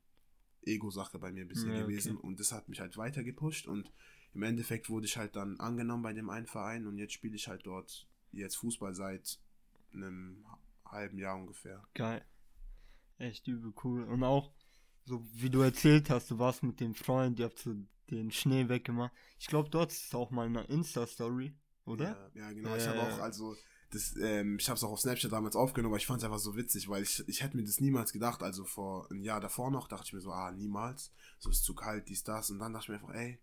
[0.63, 1.83] Ego-Sache bei mir ein bisschen Ja, okay.
[1.89, 2.17] gewesen.
[2.17, 3.67] Und das hat mich halt weiter gepusht.
[3.67, 3.93] Und
[4.33, 7.49] im Endeffekt wurde ich halt dann angenommen bei dem einen Verein und jetzt spiele ich
[7.49, 9.39] halt dort jetzt Fußball seit
[9.93, 10.45] einem
[10.87, 11.87] halben Jahr ungefähr.
[11.95, 12.25] Geil.
[13.19, 14.05] Echt übel cool.
[14.05, 14.53] Und auch,
[15.05, 17.75] so wie du erzählt hast, du warst mit dem Freund, ihr habt so
[18.11, 19.13] den Schnee weggemacht.
[19.39, 22.31] Ich glaube, dort ist es auch mal eine Insta-Story, oder?
[22.35, 22.71] Ja, ja genau.
[22.71, 23.57] Ja, ich habe auch, also,
[23.91, 26.39] das, ähm, ich habe es auch auf Snapchat damals aufgenommen, aber ich fand es einfach
[26.39, 28.43] so witzig, weil ich, ich hätte mir das niemals gedacht.
[28.43, 31.13] Also vor ein Jahr davor noch dachte ich mir so, ah, niemals.
[31.39, 32.51] So ist zu kalt, dies, das.
[32.51, 33.39] Und dann dachte ich mir einfach, ey,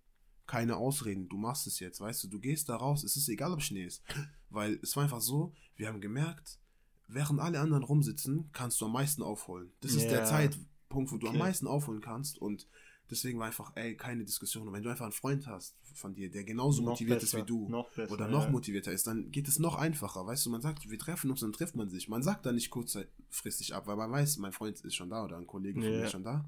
[0.47, 3.53] keine Ausreden, du machst es jetzt, weißt du, du gehst da raus, es ist egal,
[3.53, 4.03] ob Schnee ist.
[4.49, 6.59] Weil es war einfach so, wir haben gemerkt,
[7.07, 9.71] während alle anderen rumsitzen, kannst du am meisten aufholen.
[9.79, 10.49] Das ist der Ja.
[10.91, 11.43] Zeitpunkt, wo du am Okay.
[11.43, 12.67] meisten aufholen kannst und
[13.09, 14.67] deswegen war einfach, ey, keine Diskussion.
[14.67, 17.43] Und wenn du einfach einen Freund hast von dir, der genauso Noch motiviert ist besser,
[17.43, 18.13] wie du, Noch besser.
[18.13, 18.49] oder noch ja.
[18.51, 20.25] motivierter ist, dann geht es noch einfacher.
[20.25, 22.07] Weißt du, man sagt, wir treffen uns, dann trifft man sich.
[22.07, 25.37] Man sagt dann nicht kurzfristig ab, weil man weiß, mein Freund ist schon da oder
[25.37, 25.97] ein Kollege von Ja.
[25.99, 26.45] mir ist schon da.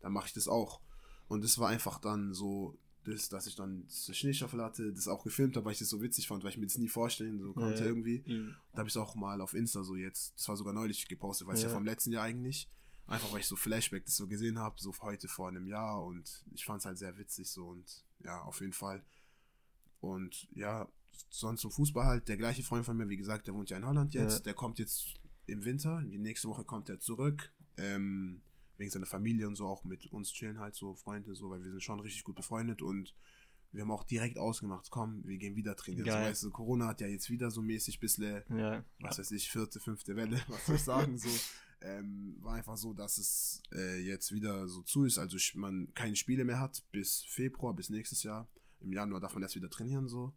[0.00, 0.80] Dann mache ich das auch.
[1.28, 5.24] Und das war einfach dann so das, dass ich dann so Schneeschaufel hatte, das auch
[5.24, 7.52] gefilmt habe, weil ich das so witzig fand, weil ich mir das nie vorstellen so
[7.54, 8.22] konnte Ja, irgendwie.
[8.26, 8.54] mhm.
[8.72, 11.46] Da habe ich es auch mal auf Insta so jetzt, das war sogar neulich gepostet,
[11.46, 11.68] weil es ja.
[11.68, 11.74] Ja.
[11.74, 12.68] vom letzten Jahr eigentlich.
[13.08, 16.44] Einfach weil ich so Flashback das so gesehen habe, so heute vor einem Jahr und
[16.54, 19.02] ich fand es halt sehr witzig so und ja, auf jeden Fall.
[20.00, 20.88] Und ja,
[21.30, 23.86] sonst zum Fußball halt, der gleiche Freund von mir, wie gesagt, der wohnt ja in
[23.86, 24.40] Holland jetzt, Ja.
[24.44, 25.14] der kommt jetzt
[25.46, 28.42] im Winter, die nächste Woche kommt er zurück, ähm,
[28.76, 31.70] wegen seiner Familie und so auch mit uns chillen halt so Freunde so, weil wir
[31.70, 33.14] sind schon richtig gut befreundet und
[33.72, 36.06] wir haben auch direkt ausgemacht, komm, wir gehen wieder trainieren.
[36.06, 36.30] Geil.
[36.30, 38.84] weißt du, Corona hat ja jetzt wieder so mäßig bisschen Ja.
[39.00, 41.28] was weiß ich, vierte, fünfte Welle, was soll ich sagen, so,
[41.80, 46.16] ähm, war einfach so, dass es äh, jetzt wieder so zu ist, also man keine
[46.16, 48.48] Spiele mehr hat bis Februar, bis nächstes Jahr.
[48.80, 50.32] Im Januar darf man erst wieder trainieren, so,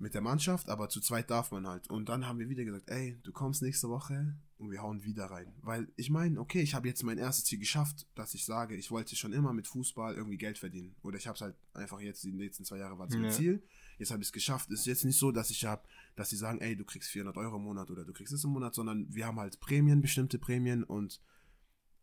[0.00, 1.88] mit der Mannschaft, aber zu zweit darf man halt.
[1.90, 5.26] Und dann haben wir wieder gesagt, ey, du kommst nächste Woche und wir hauen wieder
[5.26, 5.52] rein.
[5.60, 8.90] Weil ich meine, okay, ich habe jetzt mein erstes Ziel geschafft, dass ich sage, ich
[8.90, 10.96] wollte schon immer mit Fußball irgendwie Geld verdienen.
[11.02, 13.30] Oder ich habe es halt einfach jetzt, die letzten zwei Jahre war so ein Ja.
[13.30, 13.62] Ziel.
[13.98, 14.70] Jetzt habe ich es geschafft.
[14.70, 15.82] Es ist jetzt nicht so, dass ich habe,
[16.16, 18.50] dass sie sagen, ey, du kriegst 400 Euro im Monat oder du kriegst es im
[18.50, 21.20] Monat, sondern wir haben halt Prämien, bestimmte Prämien und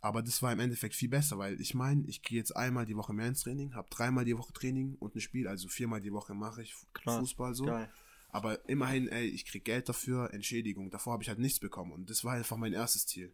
[0.02, 2.96] aber das war im Endeffekt viel besser, weil ich meine, ich gehe jetzt einmal die
[2.96, 6.14] Woche mehr ins Training, habe dreimal die Woche Training und ein Spiel, also viermal die
[6.14, 7.18] Woche mache ich Krass.
[7.18, 7.66] Fußball so.
[7.66, 7.90] Geil.
[8.30, 10.92] Aber immerhin, ey, ich krieg Geld dafür, Entschädigung.
[10.92, 13.34] Davor habe ich halt nichts bekommen und das war einfach mein erstes Ziel.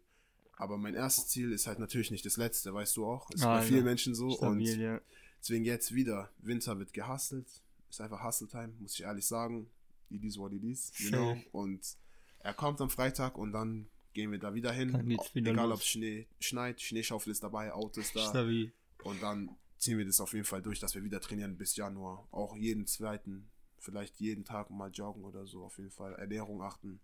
[0.56, 3.28] Aber mein erstes Ziel ist halt natürlich nicht das letzte, weißt du auch.
[3.30, 3.84] Ist Ah, bei vielen ja.
[3.84, 5.00] Menschen so Stabil, und ja.
[5.40, 6.30] deswegen jetzt wieder.
[6.38, 7.48] Winter wird gehustelt.
[7.90, 9.68] Ist einfach Hustle Time, muss ich ehrlich sagen.
[10.10, 11.36] It is what it is, you know.
[11.52, 11.96] Und
[12.38, 15.16] er kommt am Freitag und dann gehen wir da wieder hin.
[15.34, 18.20] Egal ob es Schnee schneit, Schneeschaufel ist dabei, Auto ist da.
[18.28, 18.72] Stabil.
[19.02, 22.26] Und dann ziehen wir das auf jeden Fall durch, dass wir wieder trainieren bis Januar.
[22.30, 25.64] Auch jeden zweiten, vielleicht jeden Tag mal joggen oder so.
[25.64, 27.00] Auf jeden Fall Ernährung achten.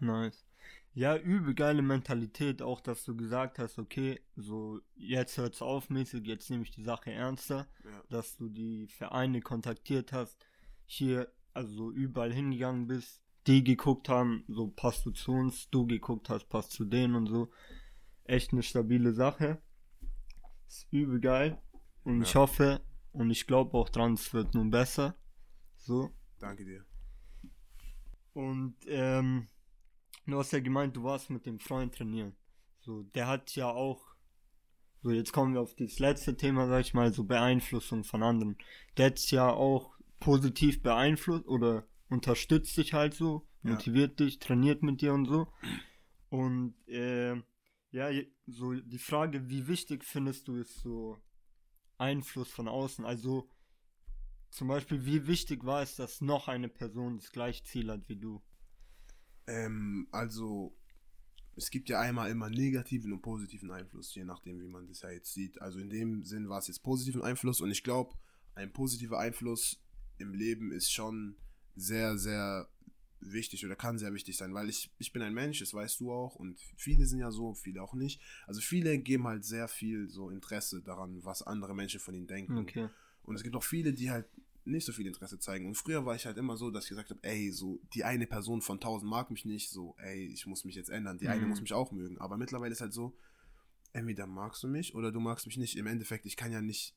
[0.00, 0.44] Nice.
[0.94, 6.26] Ja, übel geile Mentalität, auch dass du gesagt hast, okay, so jetzt hört's auf mäßig,
[6.26, 8.02] jetzt nehme ich die Sache ernster, Ja.
[8.08, 10.38] dass du die Vereine kontaktiert hast,
[10.86, 16.28] hier also überall hingegangen bist, die geguckt haben, so passt du zu uns, du geguckt
[16.30, 17.50] hast, passt zu denen und so.
[18.24, 19.60] Echt eine stabile Sache.
[20.66, 21.60] Ist übel geil.
[22.04, 22.40] Und ich Ja.
[22.40, 22.80] hoffe
[23.12, 25.14] und ich glaube auch dran, es wird nun besser.
[25.76, 26.10] So.
[26.38, 26.84] Danke dir.
[28.32, 29.48] Und ähm,
[30.26, 32.34] du hast ja gemeint, du warst mit dem Freund trainieren.
[32.80, 34.02] So, der hat ja auch,
[35.02, 38.56] so jetzt kommen wir auf das letzte Thema, sag ich mal, so Beeinflussung von anderen.
[38.96, 43.72] Der hat ja auch positiv beeinflusst oder unterstützt dich halt so, Ja.
[43.72, 45.52] motiviert dich, trainiert mit dir und so.
[46.28, 47.44] Und ähm,
[47.90, 48.10] ja,
[48.46, 51.18] so die Frage, wie wichtig findest du es so
[51.98, 53.04] Einfluss von außen?
[53.04, 53.48] Also
[54.50, 58.16] zum Beispiel, wie wichtig war es, dass noch eine Person das gleiche Ziel hat wie
[58.16, 58.42] du?
[59.46, 60.76] Ähm, also,
[61.56, 65.10] es gibt ja einmal immer negativen und positiven Einfluss, je nachdem, wie man das ja
[65.10, 65.60] jetzt sieht.
[65.60, 68.14] Also in dem Sinn war es jetzt positiven Einfluss und ich glaube,
[68.54, 69.82] ein positiver Einfluss
[70.18, 71.36] im Leben ist schon
[71.76, 72.68] sehr, sehr
[73.20, 76.12] wichtig oder kann sehr wichtig sein, weil ich, ich bin ein Mensch, das weißt du
[76.12, 78.20] auch und viele sind ja so, viele auch nicht.
[78.46, 82.58] Also viele geben halt sehr viel so Interesse daran, was andere Menschen von ihnen denken.
[82.58, 82.88] Okay.
[83.22, 84.26] Und es gibt auch viele, die halt
[84.66, 85.66] nicht so viel Interesse zeigen.
[85.66, 88.26] Und früher war ich halt immer so, dass ich gesagt habe, ey, so die eine
[88.26, 91.42] Person von 1000 mag mich nicht, so, ey, ich muss mich jetzt ändern, die eine
[91.42, 91.48] Mhm.
[91.48, 92.18] muss mich auch mögen.
[92.18, 93.16] Aber mittlerweile ist halt so,
[93.92, 95.76] entweder magst du mich oder du magst mich nicht.
[95.76, 96.94] Im Endeffekt, ich kann ja nicht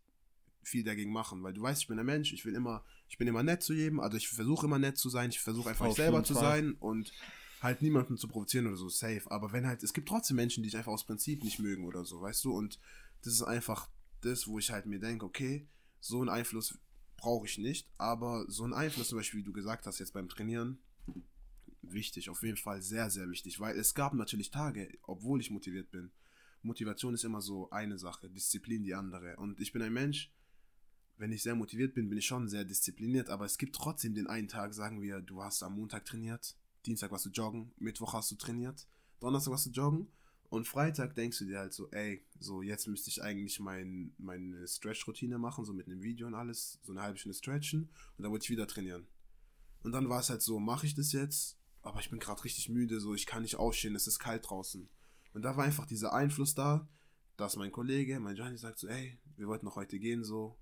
[0.67, 3.27] viel dagegen machen, weil du weißt, ich bin ein Mensch, ich will immer, ich bin
[3.27, 5.95] immer nett zu jedem, also ich versuche immer nett zu sein, ich versuche einfach ich
[5.95, 6.43] selber zu Fall.
[6.43, 7.13] sein und
[7.61, 9.23] halt niemanden zu provozieren oder so, safe.
[9.31, 12.05] Aber wenn halt, es gibt trotzdem Menschen, die ich einfach aus Prinzip nicht mögen oder
[12.05, 12.79] so, weißt du, und
[13.23, 13.89] das ist einfach
[14.21, 15.67] das, wo ich halt mir denke, okay,
[15.99, 16.77] so einen Einfluss
[17.15, 20.29] brauche ich nicht, aber so einen Einfluss, zum Beispiel, wie du gesagt hast, jetzt beim
[20.29, 20.79] Trainieren,
[21.81, 25.89] wichtig, auf jeden Fall sehr, sehr wichtig, weil es gab natürlich Tage, obwohl ich motiviert
[25.91, 26.11] bin.
[26.61, 29.37] Motivation ist immer so eine Sache, Disziplin die andere.
[29.37, 30.31] Und ich bin ein Mensch,
[31.17, 34.27] wenn ich sehr motiviert bin, bin ich schon sehr diszipliniert, aber es gibt trotzdem den
[34.27, 38.31] einen Tag, sagen wir, du hast am Montag trainiert, Dienstag warst du joggen, Mittwoch hast
[38.31, 38.87] du trainiert,
[39.19, 40.07] Donnerstag warst du joggen
[40.49, 44.67] und Freitag denkst du dir halt so, ey, so jetzt müsste ich eigentlich mein, meine
[44.67, 48.31] Stretch-Routine machen, so mit einem Video und alles, so eine halbe Stunde stretchen und dann
[48.31, 49.07] wollte ich wieder trainieren.
[49.83, 52.69] Und dann war es halt so, mache ich das jetzt, aber ich bin gerade richtig
[52.69, 54.87] müde, so ich kann nicht ausstehen, es ist kalt draußen.
[55.33, 56.87] Und da war einfach dieser Einfluss da,
[57.37, 60.57] dass mein Kollege, mein Johnny sagt so, ey, wir wollten noch heute gehen, so,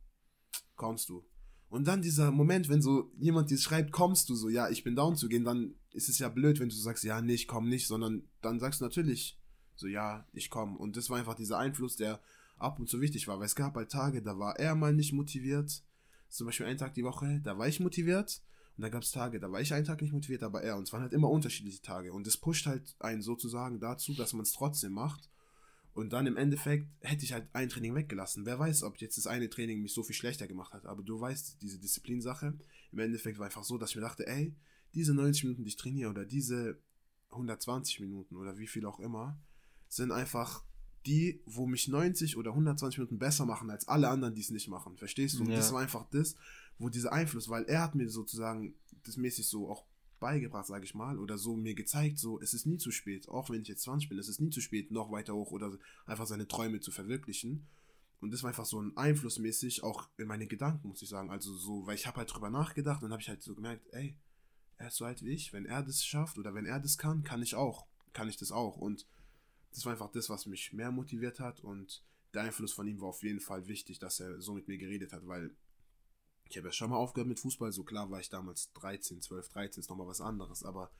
[0.75, 1.25] kommst du?
[1.69, 4.95] Und dann dieser Moment, wenn so jemand dir schreibt, kommst du so, ja, ich bin
[4.95, 7.69] down zu gehen, dann ist es ja blöd, wenn du sagst, ja, nee, ich komm
[7.69, 9.39] nicht, sondern dann sagst du natürlich
[9.75, 10.77] so, ja, ich komm.
[10.77, 12.21] Und das war einfach dieser Einfluss, der
[12.57, 15.13] ab und zu wichtig war, weil es gab halt Tage, da war er mal nicht
[15.13, 15.83] motiviert.
[16.29, 18.41] Zum Beispiel einen Tag die Woche, da war ich motiviert.
[18.77, 20.77] Und dann gab es Tage, da war ich einen Tag nicht motiviert, aber er.
[20.77, 22.11] Und es waren halt immer unterschiedliche Tage.
[22.11, 25.29] Und das pusht halt einen sozusagen dazu, dass man es trotzdem macht.
[25.95, 28.45] Und dann im Endeffekt hätte ich halt ein Training weggelassen.
[28.45, 30.86] Wer weiß, ob jetzt das eine Training mich so viel schlechter gemacht hat.
[30.86, 32.53] Aber du weißt, diese Disziplinsache,
[32.91, 34.53] im Endeffekt war einfach so, dass ich mir dachte, ey,
[34.93, 36.77] diese 90 Minuten, die ich trainiere oder diese
[37.29, 39.39] 120 Minuten oder wie viel auch immer,
[39.88, 40.65] sind einfach
[41.05, 44.67] die, wo mich 90 oder 120 Minuten besser machen als alle anderen, die es nicht
[44.67, 44.97] machen.
[44.97, 45.43] Verstehst du?
[45.43, 45.58] Und Ja.
[45.58, 46.36] das war einfach das,
[46.77, 49.86] wo dieser Einfluss, weil er hat mir sozusagen das mäßig so auch
[50.19, 53.49] beigebracht, sage ich mal, oder so mir gezeigt, so, es ist nie zu spät, auch
[53.49, 56.25] wenn ich jetzt 20 bin, es ist nie zu spät, noch weiter hoch oder einfach
[56.25, 57.67] seine Träume zu verwirklichen.
[58.21, 61.30] Und das war einfach so ein Einflussmäßig auch in meine Gedanken, muss ich sagen.
[61.30, 64.17] Also so, weil ich habe halt drüber nachgedacht und habe ich halt so gemerkt, ey,
[64.78, 67.23] er ist so alt wie ich, wenn er das schafft oder wenn er das kann,
[67.23, 68.78] kann ich auch, kann ich das auch.
[68.78, 69.06] Und
[69.71, 73.10] das war einfach das, was mich mehr motiviert hat und der Einfluss von ihm war
[73.10, 75.56] auf jeden Fall wichtig, dass er so mit mir geredet hat, weil
[76.49, 79.49] ich habe ja schon mal aufgehört mit Fußball, so klar war ich damals 13, 12,
[79.49, 80.91] 13, ist nochmal was anderes, aber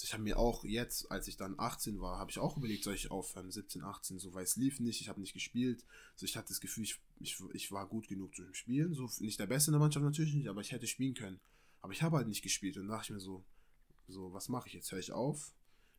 [0.00, 2.94] ich habe mir auch jetzt, als ich dann 18 war, habe ich auch überlegt, soll
[2.94, 5.84] ich aufhören, 17, 18, so, weil es lief nicht, ich habe nicht gespielt,
[6.16, 9.38] so ich hatte das Gefühl, ich, ich, ich war gut genug zum Spielen, so nicht
[9.38, 11.40] der Beste in der Mannschaft natürlich nicht, aber ich hätte spielen können,
[11.80, 12.76] aber ich habe halt nicht gespielt.
[12.76, 13.44] Und da dachte ich mir so,
[14.08, 15.52] so, was mache ich jetzt, höre ich auf?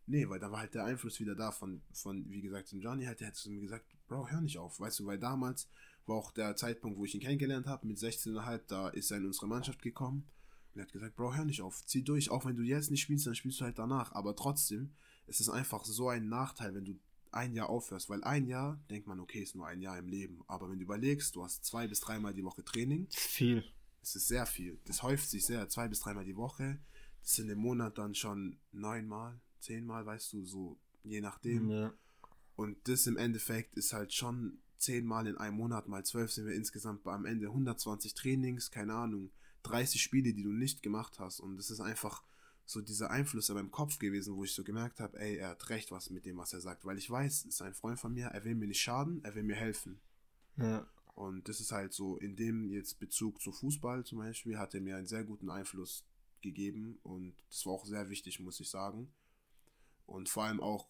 [0.06, 3.06] Nee, weil da war halt der Einfluss wieder da von, von wie gesagt, dem Johnny
[3.06, 5.70] halt, der hat zu mir gesagt, Bro, hör nicht auf, weißt du, weil damals
[6.06, 9.26] war auch der Zeitpunkt, wo ich ihn kennengelernt habe, mit 16,5, da ist er in
[9.26, 10.28] unsere Mannschaft gekommen.
[10.74, 13.02] Und er hat gesagt, Bro, hör nicht auf, zieh durch, auch wenn du jetzt nicht
[13.02, 14.92] spielst, dann spielst du halt danach, aber trotzdem
[15.28, 17.00] ist es einfach so ein Nachteil, wenn du
[17.32, 20.44] ein Jahr aufhörst, weil ein Jahr, denkt man, okay, ist nur ein Jahr im Leben,
[20.48, 23.64] aber wenn du überlegst, du hast zwei bis dreimal die Woche Training, ist viel.
[24.02, 26.80] es ist sehr viel, das häuft sich sehr, zwei bis dreimal die Woche,
[27.22, 31.70] das sind im Monat dann schon neunmal, zehnmal, weißt du, so je nachdem.
[31.70, 31.94] Ja.
[32.56, 36.54] Und das im Endeffekt ist halt schon zehnmal in einem Monat, mal zwölf sind wir
[36.54, 39.32] insgesamt bei am Ende 120 Trainings, keine Ahnung,
[39.64, 41.40] 30 Spiele, die du nicht gemacht hast.
[41.40, 42.24] Und das ist einfach
[42.66, 45.70] so dieser Einfluss in meinem Kopf gewesen, wo ich so gemerkt habe, ey, er hat
[45.70, 46.86] recht was mit dem, was er sagt.
[46.86, 49.44] Weil ich weiß, ist ein Freund von mir, er will mir nicht schaden, er will
[49.44, 50.00] mir helfen.
[50.58, 50.88] Ja.
[51.16, 54.82] Und das ist halt so, in dem jetzt Bezug zu Fußball zum Beispiel, hat er
[54.82, 56.06] mir einen sehr guten Einfluss
[56.42, 59.12] gegeben und das war auch sehr wichtig, muss ich sagen.
[60.06, 60.88] Und vor allem auch,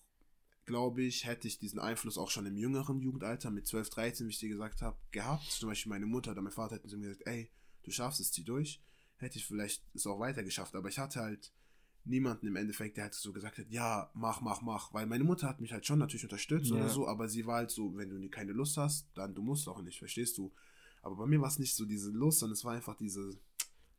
[0.66, 4.32] glaube ich, hätte ich diesen Einfluss auch schon im jüngeren Jugendalter mit 12, 13, wie
[4.32, 5.44] ich dir gesagt habe, gehabt.
[5.52, 7.52] Zum Beispiel meine Mutter oder mein Vater hätten zu mir gesagt, ey,
[7.84, 8.82] du schaffst es, zieh durch.
[9.18, 10.76] Hätte ich vielleicht es auch weiter geschafft.
[10.76, 11.52] Aber ich hatte halt
[12.06, 14.94] niemanden im Endeffekt, der halt so gesagt hat, ja, mach, mach, mach.
[14.94, 16.76] Weil meine Mutter hat mich halt schon natürlich unterstützt Ja.
[16.78, 19.68] oder so, aber sie war halt so, wenn du keine Lust hast, dann du musst
[19.68, 20.52] auch nicht, verstehst du?
[21.02, 23.38] Aber bei mir war es nicht so diese Lust, sondern es war einfach diese,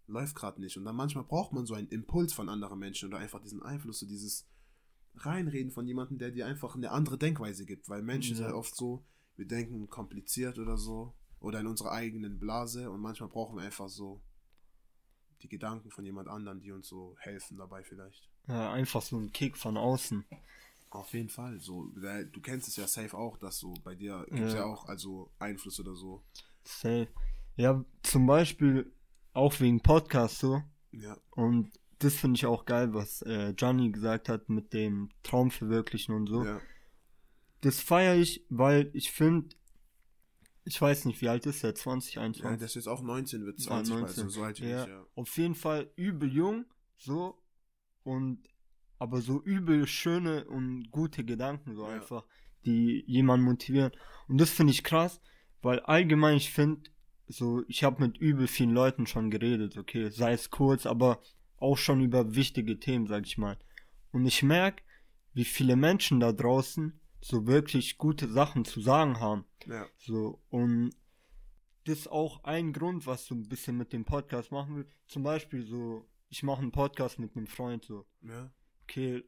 [0.07, 0.77] läuft gerade nicht.
[0.77, 4.01] Und dann manchmal braucht man so einen Impuls von anderen Menschen oder einfach diesen Einfluss,
[4.01, 4.47] so dieses
[5.17, 7.89] Reinreden von jemandem, der dir einfach eine andere Denkweise gibt.
[7.89, 8.49] Weil Menschen sind Ja.
[8.51, 9.05] halt oft so,
[9.37, 13.89] wir denken kompliziert oder so oder in unserer eigenen Blase und manchmal brauchen wir einfach
[13.89, 14.21] so
[15.43, 18.31] die Gedanken von jemand anderem, die uns so helfen dabei vielleicht.
[18.49, 20.25] ja, einfach so ein Kick von außen.
[20.91, 21.59] Auf jeden Fall.
[21.61, 24.61] So, du kennst es ja safe auch, dass so bei dir gibt es Ja.
[24.61, 26.23] ja auch also Einfluss oder so.
[26.63, 27.09] Safe.
[27.57, 28.93] Ja, zum Beispiel
[29.33, 30.63] auch wegen Podcast so.
[30.93, 35.51] Ja, Und das finde ich auch geil, was äh, Johnny gesagt hat mit dem Traum
[35.51, 36.45] verwirklichen und so.
[36.45, 36.61] ja,
[37.61, 39.55] Das feiere ich, weil ich finde,
[40.65, 41.75] ich weiß nicht, wie alt ist er?
[41.75, 42.61] 20, ja, 21?
[42.61, 44.25] das ist jetzt auch 19, wird Ja, 20, 19.
[44.25, 45.07] also so alt wie Ja, ich, ja.
[45.15, 46.65] auf jeden Fall übel jung,
[46.97, 47.39] so
[48.03, 48.43] und
[48.99, 51.95] aber so übel schöne und gute Gedanken, so Ja.
[51.95, 52.25] einfach,
[52.65, 53.93] die jemanden motivieren.
[54.29, 55.21] Und das finde ich krass,
[55.61, 56.89] weil allgemein ich finde,
[57.27, 61.23] so, ich habe mit übel vielen Leuten schon geredet, okay, sei es kurz, aber
[61.59, 63.59] auch schon über wichtige Themen, sag ich mal.
[64.13, 64.83] Und ich merke,
[65.33, 69.45] wie viele Menschen da draußen so wirklich gute Sachen zu sagen haben.
[69.67, 70.91] Ja, So, und
[71.85, 74.87] das ist auch ein Grund, was so ein bisschen mit dem Podcast machen will.
[75.09, 78.51] Zum Beispiel so, ich mache einen Podcast mit einem Freund, so, ja,
[78.85, 79.23] okay,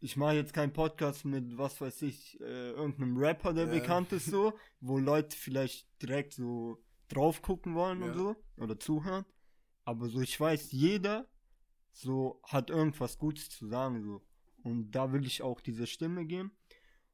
[0.00, 3.72] ich mache jetzt keinen Podcast mit, was weiß ich, äh, irgendeinem Rapper, der Ja.
[3.72, 8.14] bekannt ist, so, wo Leute vielleicht direkt so drauf gucken wollen und Ja.
[8.14, 9.24] so, oder zuhören.
[9.84, 11.26] Aber so, ich weiß, jeder
[11.96, 14.22] so hat irgendwas Gutes zu sagen, so.
[14.62, 16.52] Und da will ich auch diese Stimme geben.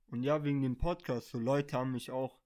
[0.08, 2.38] Und ja, wegen dem Podcast, so Leute haben mich auch,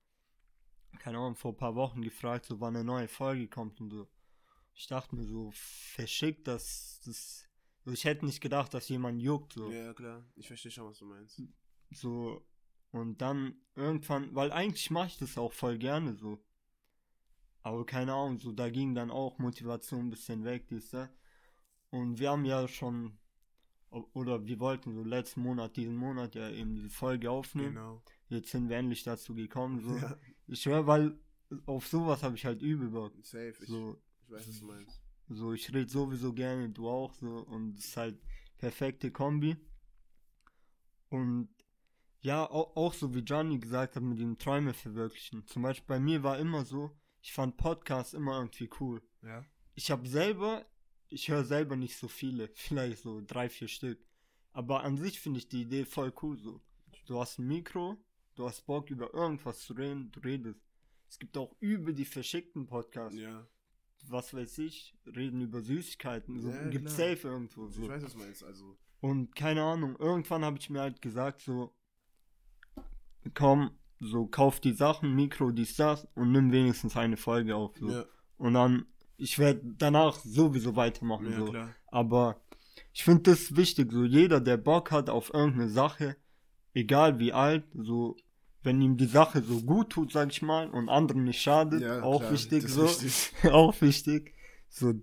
[0.99, 4.07] keine Ahnung, vor ein paar Wochen gefragt, so wann eine neue Folge kommt und so.
[4.75, 7.49] Ich dachte mir so, verschickt, dass das,
[7.85, 9.71] so, ich hätte nicht gedacht, dass jemand juckt, so.
[9.73, 10.23] ja, klar.
[10.35, 11.41] Ich verstehe schon, was du meinst.
[11.91, 12.47] So,
[12.91, 16.45] und dann irgendwann, weil eigentlich mache ich das auch voll gerne so.
[17.63, 21.09] Aber keine Ahnung, so da ging dann auch Motivation ein bisschen weg, dies, das.
[21.91, 23.17] Und wir haben ja schon,
[23.91, 27.75] oder wir wollten so letzten Monat, diesen Monat ja eben diese Folge aufnehmen.
[27.75, 28.03] Genau.
[28.29, 29.97] Jetzt sind wir endlich dazu gekommen, so.
[29.97, 30.17] Ja,
[30.49, 31.19] Ich höre, weil
[31.67, 33.13] auf sowas habe ich halt übel Bock.
[33.23, 33.55] safe.
[33.61, 35.01] Ich, So, ich weiß, was du meinst.
[35.29, 38.19] so, ich rede sowieso gerne, du auch so und es ist halt
[38.59, 39.57] perfekte Kombi.
[41.09, 41.49] Und
[42.21, 45.47] Ja, auch, auch so wie Johnny gesagt hat, mit dem Träume verwirklichen.
[45.47, 46.91] Zum Beispiel bei mir war immer so,
[47.23, 49.01] ich fand Podcasts immer irgendwie cool.
[49.23, 49.45] Ja.
[49.75, 50.67] Ich habe selber,
[51.09, 53.99] ich höre selber nicht so viele, vielleicht so drei, vier Stück.
[54.53, 56.61] Aber an sich finde ich die Idee voll cool so.
[57.07, 57.97] Du hast ein Mikro,
[58.35, 60.61] du hast Bock über irgendwas zu reden, du redest.
[61.09, 63.19] Es gibt auch übel die verschickten Podcasts.
[63.19, 63.47] Ja.
[64.09, 66.41] Was weiß ich, reden über Süßigkeiten.
[66.41, 66.89] So, Ja, klar.
[66.89, 67.69] safe irgendwo.
[67.69, 67.89] Ich So.
[67.89, 68.45] weiß, was du meinst.
[68.45, 71.75] Also, Und keine Ahnung, irgendwann habe ich mir halt gesagt, so,
[73.35, 77.77] komm, so kauf die Sachen, Mikro, dies, das und nimm wenigstens eine Folge auf.
[77.79, 77.91] So.
[77.91, 78.05] ja,
[78.37, 78.87] Und dann,
[79.19, 81.31] ich werde danach sowieso weitermachen.
[81.31, 81.51] ja so.
[81.51, 81.75] klar.
[81.87, 82.41] Aber
[82.93, 86.17] ich finde das wichtig, so jeder, der Bock hat auf irgendeine Sache,
[86.75, 88.17] egal wie alt, so,
[88.63, 92.03] wenn ihm die Sache so gut tut, sag ich mal, und anderen nicht schadet, Ja,
[92.03, 93.33] auch klar, wichtig, so, wichtig.
[93.53, 94.35] auch wichtig,
[94.69, 94.95] so,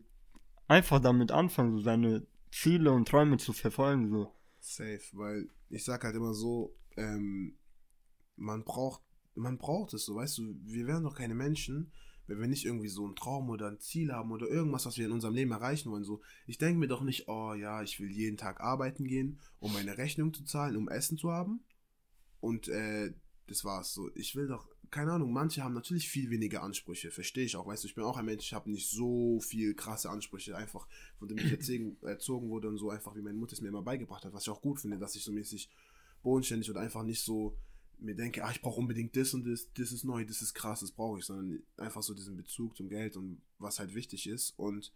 [0.67, 4.31] einfach damit anfangen, so seine Ziele und Träume zu verfolgen, so.
[4.59, 7.57] Safe, weil ich sag halt immer so, ähm,
[8.35, 9.01] man braucht,
[9.35, 11.91] man braucht es so, weißt du, wir wären doch keine Menschen,
[12.27, 15.05] wenn wir nicht irgendwie so einen Traum oder ein Ziel haben oder irgendwas, was wir
[15.05, 16.03] in unserem Leben erreichen wollen.
[16.03, 19.73] So, ich denke mir doch nicht, oh ja, ich will jeden Tag arbeiten gehen, um
[19.73, 21.63] meine Rechnung zu zahlen, um Essen zu haben.
[22.39, 23.13] Und äh,
[23.47, 24.09] das war's so.
[24.15, 27.67] Ich will doch, keine Ahnung, manche haben natürlich viel weniger Ansprüche, verstehe ich auch.
[27.67, 30.87] Weißt du, ich bin auch ein Mensch, ich habe nicht so viel krasse Ansprüche, einfach
[31.17, 33.81] von dem ich erzogen, erzogen wurde und so einfach, wie meine Mutter es mir immer
[33.81, 35.69] beigebracht hat, was ich auch gut finde, dass ich so mäßig
[36.21, 37.57] bodenständig und einfach nicht so
[37.99, 40.81] mir denke, ah, ich brauche unbedingt das und das, das ist neu, das ist krass,
[40.81, 44.57] das brauche ich, sondern einfach so diesen Bezug zum Geld und was halt wichtig ist.
[44.57, 44.93] Und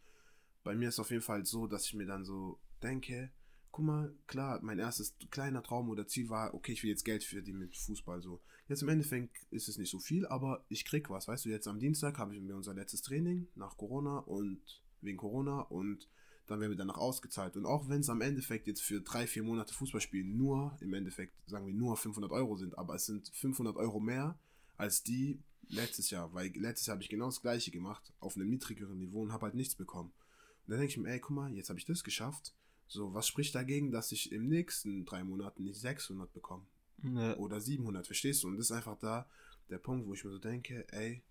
[0.63, 3.31] bei mir ist auf jeden Fall so, dass ich mir dann so denke,
[3.71, 7.23] guck mal, klar, mein erstes kleiner Traum oder Ziel war, okay, ich will jetzt Geld
[7.23, 8.41] verdienen mit Fußball so.
[8.67, 11.67] Jetzt im Endeffekt ist es nicht so viel, aber ich krieg was, weißt du, jetzt
[11.67, 14.60] am Dienstag habe ich mir unser letztes Training nach Corona und
[15.01, 16.10] wegen Corona und
[16.47, 17.55] dann werden wir danach ausgezahlt.
[17.55, 20.93] Und auch wenn es am Endeffekt jetzt für drei, vier Monate Fußball spielen nur, im
[20.93, 24.39] Endeffekt sagen wir nur 500 Euro sind, aber es sind 500 Euro mehr
[24.77, 28.49] als die letztes Jahr, weil letztes Jahr habe ich genau das gleiche gemacht, auf einem
[28.49, 30.12] niedrigeren Niveau und habe halt nichts bekommen.
[30.65, 32.53] Und dann denke ich mir, ey, guck mal, jetzt habe ich das geschafft.
[32.88, 36.65] So, was spricht dagegen, dass ich im nächsten drei Monaten nicht 600 bekomme?
[37.03, 38.47] Ja, Oder 700, verstehst du?
[38.47, 39.29] Und das ist einfach da
[39.69, 41.21] der Punkt, wo ich mir so denke, ey,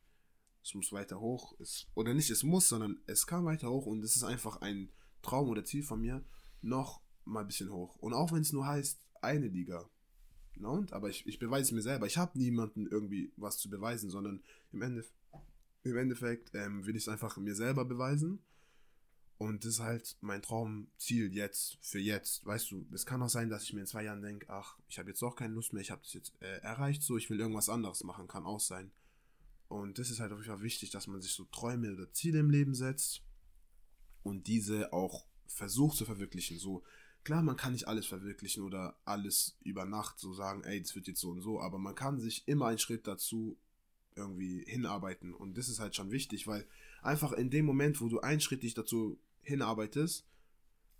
[0.62, 1.54] es muss weiter hoch.
[1.60, 4.90] Es, oder nicht, es muss, sondern es kann weiter hoch und es ist einfach ein
[5.22, 6.24] Traum oder Ziel von mir,
[6.62, 7.96] noch mal ein bisschen hoch.
[7.96, 9.88] Und auch wenn es nur heißt, eine Liga.
[10.56, 10.92] Na und?
[10.92, 12.06] Aber ich, ich beweise es mir selber.
[12.06, 15.04] Ich habe niemanden irgendwie was zu beweisen, sondern im, Ende,
[15.82, 18.42] im Endeffekt ähm, will ich es einfach mir selber beweisen.
[19.38, 22.46] Und das ist halt mein Traumziel jetzt, für jetzt.
[22.46, 24.98] Weißt du, es kann auch sein, dass ich mir in zwei Jahren denke, ach, ich
[24.98, 27.38] habe jetzt doch keine Lust mehr, ich habe das jetzt äh, erreicht, so, ich will
[27.38, 28.92] irgendwas anderes machen, kann auch sein.
[29.68, 32.38] Und das ist halt auf jeden Fall wichtig, dass man sich so Träume oder Ziele
[32.38, 33.25] im Leben setzt
[34.26, 36.58] und diese auch versucht zu verwirklichen.
[36.58, 36.82] So,
[37.22, 41.06] klar, man kann nicht alles verwirklichen oder alles über Nacht so sagen, ey, das wird
[41.06, 43.56] jetzt so und so, aber man kann sich immer einen Schritt dazu
[44.16, 45.32] irgendwie hinarbeiten.
[45.34, 46.66] Und das ist halt schon wichtig, weil
[47.02, 50.26] einfach in dem Moment, wo du einen Schritt dich dazu hinarbeitest,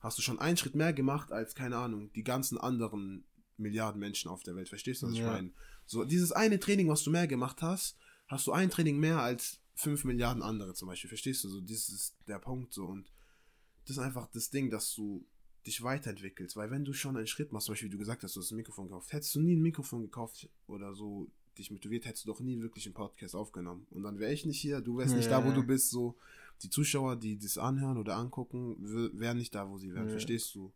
[0.00, 3.24] hast du schon einen Schritt mehr gemacht als, keine Ahnung, die ganzen anderen
[3.56, 4.68] Milliarden Menschen auf der Welt.
[4.68, 5.32] Verstehst du, was ich Ja.
[5.32, 5.50] meine?
[5.86, 7.96] So, dieses eine Training, was du mehr gemacht hast,
[8.28, 11.08] hast du ein Training mehr als 5 Milliarden andere zum Beispiel.
[11.08, 11.48] Verstehst du?
[11.48, 12.84] So, das ist der Punkt so.
[12.84, 13.10] Und
[13.86, 15.24] das ist einfach das Ding, dass du
[15.64, 16.56] dich weiterentwickelst.
[16.56, 18.50] Weil wenn du schon einen Schritt machst, zum Beispiel wie du gesagt hast, du hast
[18.52, 22.28] ein Mikrofon gekauft, hättest du nie ein Mikrofon gekauft oder so dich motiviert, hättest du
[22.28, 23.86] doch nie wirklich einen Podcast aufgenommen.
[23.90, 25.54] Und dann wäre ich nicht hier, du wärst nicht da, wo Ja.
[25.54, 26.16] du bist, so
[26.62, 28.76] die Zuschauer, die das anhören oder angucken,
[29.18, 30.10] wären nicht da, wo sie wären, Ja.
[30.10, 30.72] verstehst du?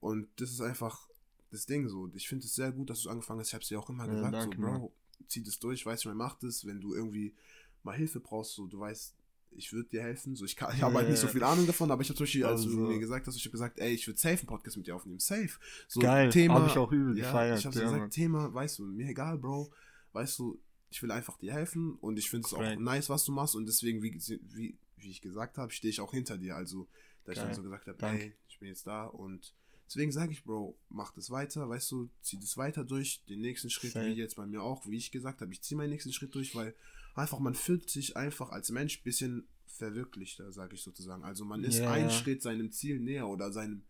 [0.00, 1.08] Und das ist einfach
[1.50, 2.10] das Ding so.
[2.14, 3.48] Ich finde es sehr gut, dass du angefangen hast.
[3.48, 4.62] Ich habe es dir auch immer Ja, gesagt, danke, so.
[4.62, 4.92] Bro,
[5.28, 7.34] zieh das durch, weißt du, man macht es, wenn du irgendwie
[7.82, 9.14] mal Hilfe brauchst, so, du weißt,
[9.56, 10.34] ich würde dir helfen.
[10.36, 12.24] So, ich kann, ich habe halt nicht so viel Ahnung davon, aber ich habe zum
[12.24, 14.46] Beispiel, als du Also- mir gesagt hast, ich habe gesagt, ey, ich würde safe einen
[14.46, 15.18] Podcast mit dir aufnehmen.
[15.18, 15.50] Safe.
[15.88, 18.10] So, Geil, Thema, hab ich auch übel ja, gefeiert, Ich habe ja, gesagt, Mann.
[18.10, 19.72] Thema, weißt du, mir egal, Bro.
[20.12, 20.60] Weißt du,
[20.90, 23.66] ich will einfach dir helfen und ich finde es auch nice, was du machst und
[23.66, 24.12] deswegen, wie,
[24.54, 26.56] wie, wie ich gesagt habe, stehe ich auch hinter dir.
[26.56, 26.86] Also,
[27.24, 29.54] da ich dann so gesagt habe, ey, ich bin jetzt da und
[29.88, 33.70] deswegen sage ich, Bro, mach das weiter, weißt du, zieh das weiter durch, den nächsten
[33.70, 34.06] Schritt, Safe.
[34.06, 36.54] wie jetzt bei mir auch, wie ich gesagt habe, ich ziehe meinen nächsten Schritt durch,
[36.54, 36.74] weil
[37.14, 41.24] einfach man fühlt sich einfach als Mensch ein bisschen verwirklichter, sage ich sozusagen.
[41.24, 42.10] Also man ist Ja, einen.
[42.10, 43.82] Schritt seinem Ziel näher oder seinem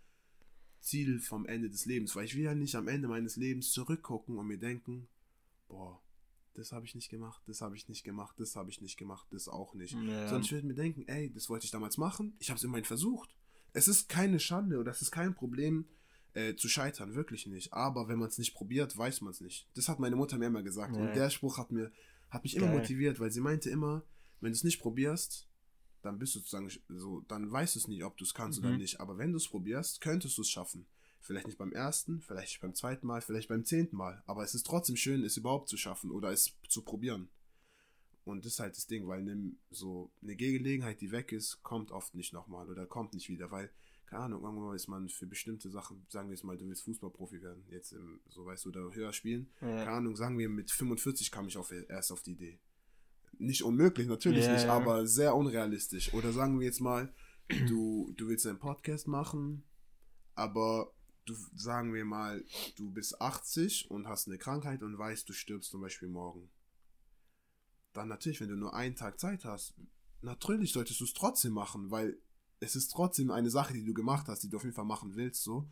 [0.81, 4.39] Ziel vom Ende des Lebens, weil ich will ja nicht am Ende meines Lebens zurückgucken
[4.39, 5.09] und mir denken,
[5.69, 6.03] boah,
[6.55, 9.27] das habe ich nicht gemacht, das habe ich nicht gemacht, das habe ich nicht gemacht,
[9.31, 9.95] das auch nicht.
[9.95, 10.29] Ja.
[10.29, 12.85] Sondern ich würde mir denken, ey, das wollte ich damals machen, ich habe es immerhin
[12.85, 13.35] versucht.
[13.73, 15.87] Es ist keine Schande oder es ist kein Problem
[16.35, 17.73] äh, zu scheitern, wirklich nicht.
[17.73, 19.69] Aber wenn man es nicht probiert, weiß man es nicht.
[19.75, 20.95] Das hat meine Mutter mir immer gesagt.
[20.95, 21.01] Ja.
[21.01, 21.91] Und der Spruch hat mir
[22.33, 22.79] hat mich immer Geil.
[22.79, 24.03] motiviert, weil sie meinte immer,
[24.41, 25.49] wenn du es nicht probierst,
[26.03, 28.71] dann bist du sozusagen so, dann weißt du es nicht, ob du es kannst oder
[28.71, 28.79] Mhm.
[28.79, 29.01] nicht.
[29.01, 30.87] Aber wenn du es probierst, könntest du es schaffen.
[31.21, 34.23] Vielleicht nicht beim ersten, vielleicht nicht beim zweiten Mal, vielleicht beim zehnten Mal.
[34.27, 37.29] Aber es ist trotzdem schön, es überhaupt zu schaffen oder es zu probieren.
[38.25, 41.93] Und das ist halt das Ding, weil ne, so eine Gelegenheit, die weg ist, kommt
[41.93, 43.71] oft nicht nochmal oder kommt nicht wieder, weil,
[44.13, 47.43] keine Ahnung, irgendwann ist man für bestimmte Sachen, sagen wir jetzt mal, du willst Fußballprofi
[47.43, 49.51] werden, jetzt im, so weißt du, oder höher spielen.
[49.61, 49.85] Ja.
[49.85, 52.61] Keine Ahnung, sagen wir, mit 45 kam ich auf, erst auf die Idee.
[53.39, 54.75] Nicht unmöglich, natürlich ja, nicht, ja.
[54.75, 56.13] aber sehr unrealistisch.
[56.15, 57.13] Oder sagen wir jetzt mal,
[57.69, 59.65] du, du willst einen Podcast machen,
[60.35, 60.93] aber
[61.25, 62.45] du sagen wir mal,
[62.77, 66.51] du bist 80 und hast eine Krankheit und weißt, du stirbst zum Beispiel morgen
[67.93, 69.75] dann natürlich, wenn du nur einen Tag Zeit hast,
[70.21, 72.19] natürlich solltest du es trotzdem machen, weil
[72.63, 75.17] es ist trotzdem eine Sache, die du gemacht hast, die du auf jeden Fall machen
[75.17, 75.69] willst, so.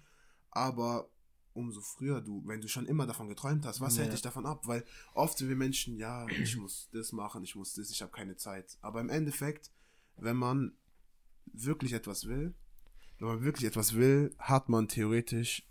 [0.51, 1.09] Aber
[1.53, 4.03] umso früher du, wenn du schon immer davon geträumt hast, was ja.
[4.03, 4.67] hält dich davon ab?
[4.67, 4.85] Weil
[5.15, 8.37] oft sind wir Menschen, ja, ich muss das machen, ich muss das, ich habe keine
[8.37, 8.77] Zeit.
[8.81, 9.71] Aber im Endeffekt,
[10.17, 10.73] wenn man
[11.47, 12.55] wirklich etwas will,
[13.19, 15.69] wenn man wirklich etwas will, hat man theoretisch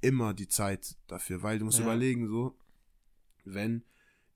[0.00, 1.84] immer die Zeit dafür, weil du musst ja.
[1.84, 2.58] überlegen, so,
[3.44, 3.84] wenn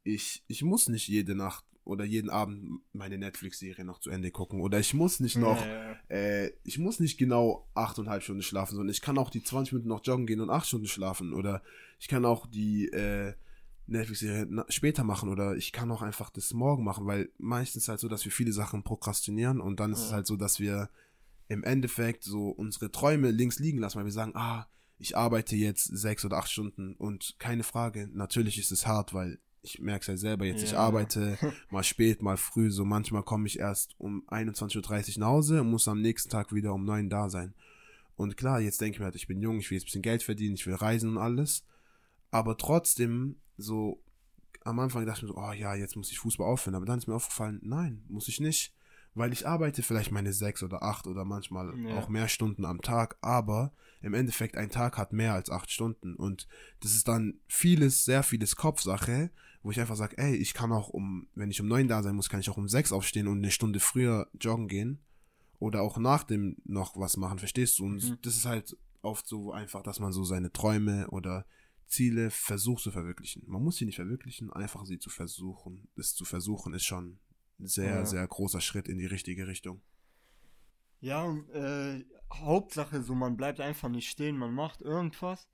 [0.03, 4.61] ich, ich muss nicht jede Nacht oder jeden Abend meine Netflix-Serie noch zu Ende gucken.
[4.61, 5.97] Oder ich muss nicht noch, ja.
[6.09, 9.89] äh, ich muss nicht genau achteinhalb Stunden schlafen, sondern ich kann auch die 20 Minuten
[9.89, 11.33] noch joggen gehen und acht Stunden schlafen.
[11.33, 11.63] Oder
[11.99, 13.35] ich kann auch die äh,
[13.87, 15.29] Netflix-Serie später machen.
[15.29, 18.53] Oder ich kann auch einfach das morgen machen, weil meistens halt so, dass wir viele
[18.53, 20.07] Sachen prokrastinieren und dann ist ja.
[20.07, 20.89] es halt so, dass wir
[21.49, 24.67] im Endeffekt so unsere Träume links liegen lassen, weil wir sagen, ah,
[24.99, 29.41] ich arbeite jetzt sechs oder acht Stunden und keine Frage, natürlich ist es hart, weil
[29.63, 30.69] ich merke es ja selber jetzt, ja.
[30.69, 31.39] ich arbeite
[31.71, 35.71] mal spät, mal früh, so manchmal komme ich erst um 21.30 Uhr nach Hause und
[35.71, 37.55] muss am nächsten Tag wieder um 9 da sein.
[38.17, 40.03] Und klar, jetzt denke ich mir halt, ich bin jung, ich will jetzt ein bisschen
[40.03, 41.65] Geld verdienen, ich will reisen und alles.
[42.31, 44.03] Aber trotzdem, so
[44.65, 46.75] am Anfang dachte ich mir so, oh ja, jetzt muss ich Fußball aufhören.
[46.75, 48.75] Aber dann ist mir aufgefallen, nein, muss ich nicht.
[49.15, 51.99] Weil ich arbeite vielleicht meine sechs oder acht oder manchmal ja.
[51.99, 56.17] auch mehr Stunden am Tag, aber im Endeffekt ein Tag hat mehr als acht Stunden.
[56.17, 56.49] Und
[56.81, 59.31] das ist dann vieles, sehr vieles Kopfsache,
[59.63, 62.17] wo ich einfach sage, ey, ich kann auch um, wenn ich um neun da sein
[62.17, 64.99] muss, kann ich auch um sechs aufstehen und eine Stunde früher joggen gehen.
[65.59, 67.85] Oder auch nach dem noch was machen, verstehst du?
[67.85, 68.19] Und mhm.
[68.23, 71.47] das ist halt oft so einfach, dass man so seine Träume oder
[71.87, 73.45] Ziele versucht zu verwirklichen.
[73.47, 75.87] Man muss sie nicht verwirklichen, einfach sie zu versuchen.
[75.97, 77.19] Es zu versuchen ist schon
[77.63, 78.07] sehr, ja.
[78.07, 79.81] sehr großer Schritt in die richtige Richtung.
[81.01, 85.49] Ja, äh, Hauptsache so, man bleibt einfach nicht stehen, man macht irgendwas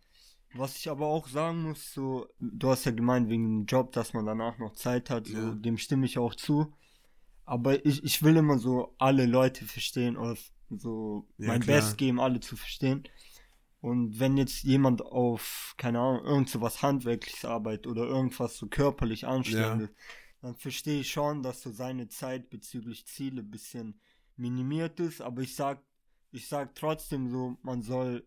[0.55, 4.15] was ich aber auch sagen muss, so, du hast ja gemeint wegen dem Job, dass
[4.15, 5.55] man danach noch Zeit hat, so, ja.
[5.55, 6.73] dem stimme ich auch zu.
[7.45, 10.37] Aber ich, ich will immer so alle Leute verstehen oder
[10.71, 11.77] so ja, mein klar.
[11.77, 13.05] Best geben, alle zu verstehen.
[13.81, 18.67] Und wenn jetzt jemand auf, keine Ahnung, irgend so was Handwerkliches arbeitet oder irgendwas so
[18.67, 19.95] körperlich anstrengendes, ja.
[20.41, 24.01] Dann verstehe ich schon, dass so seine Zeit bezüglich Ziele ein bisschen
[24.37, 25.21] minimiert ist.
[25.21, 25.83] Aber ich sag,
[26.31, 28.25] ich sag trotzdem so, man soll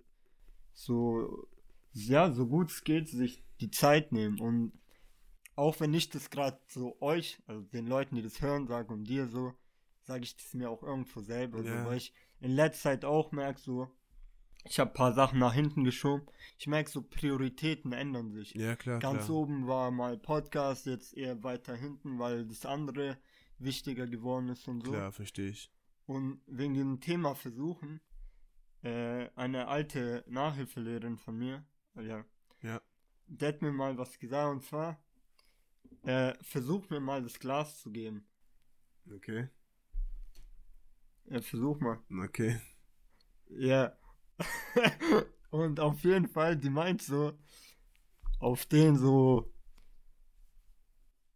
[0.73, 1.47] so
[1.93, 4.39] ja, so gut es geht, sich die Zeit nehmen.
[4.39, 4.73] Und
[5.55, 9.05] auch wenn ich das gerade so euch, also den Leuten, die das hören, sage und
[9.05, 9.53] dir so,
[10.01, 11.61] sage ich das mir auch irgendwo selber.
[11.61, 11.83] Yeah.
[11.83, 13.91] So, weil ich in letzter Zeit auch merke, so,
[14.65, 16.25] ich habe ein paar Sachen nach hinten geschoben.
[16.57, 18.53] Ich merke, so Prioritäten ändern sich.
[18.53, 18.99] Ja, klar.
[18.99, 19.37] Ganz klar.
[19.37, 23.17] oben war mal Podcast, jetzt eher weiter hinten, weil das andere
[23.57, 24.91] wichtiger geworden ist und so.
[24.91, 25.71] Klar, verstehe ich.
[26.05, 28.01] Und wegen dem Thema versuchen,
[28.83, 32.25] äh, eine alte Nachhilfelehrerin von mir, ja.
[32.61, 32.81] Ja.
[33.27, 35.01] Der hat mir mal was gesagt und zwar,
[36.03, 38.25] äh, versuch mir mal das Glas zu geben.
[39.13, 39.49] Okay.
[41.25, 41.99] Ja, versuch mal.
[42.25, 42.59] Okay.
[43.49, 43.95] Ja.
[45.49, 47.33] und auf jeden Fall, die meint so,
[48.39, 49.53] auf den so,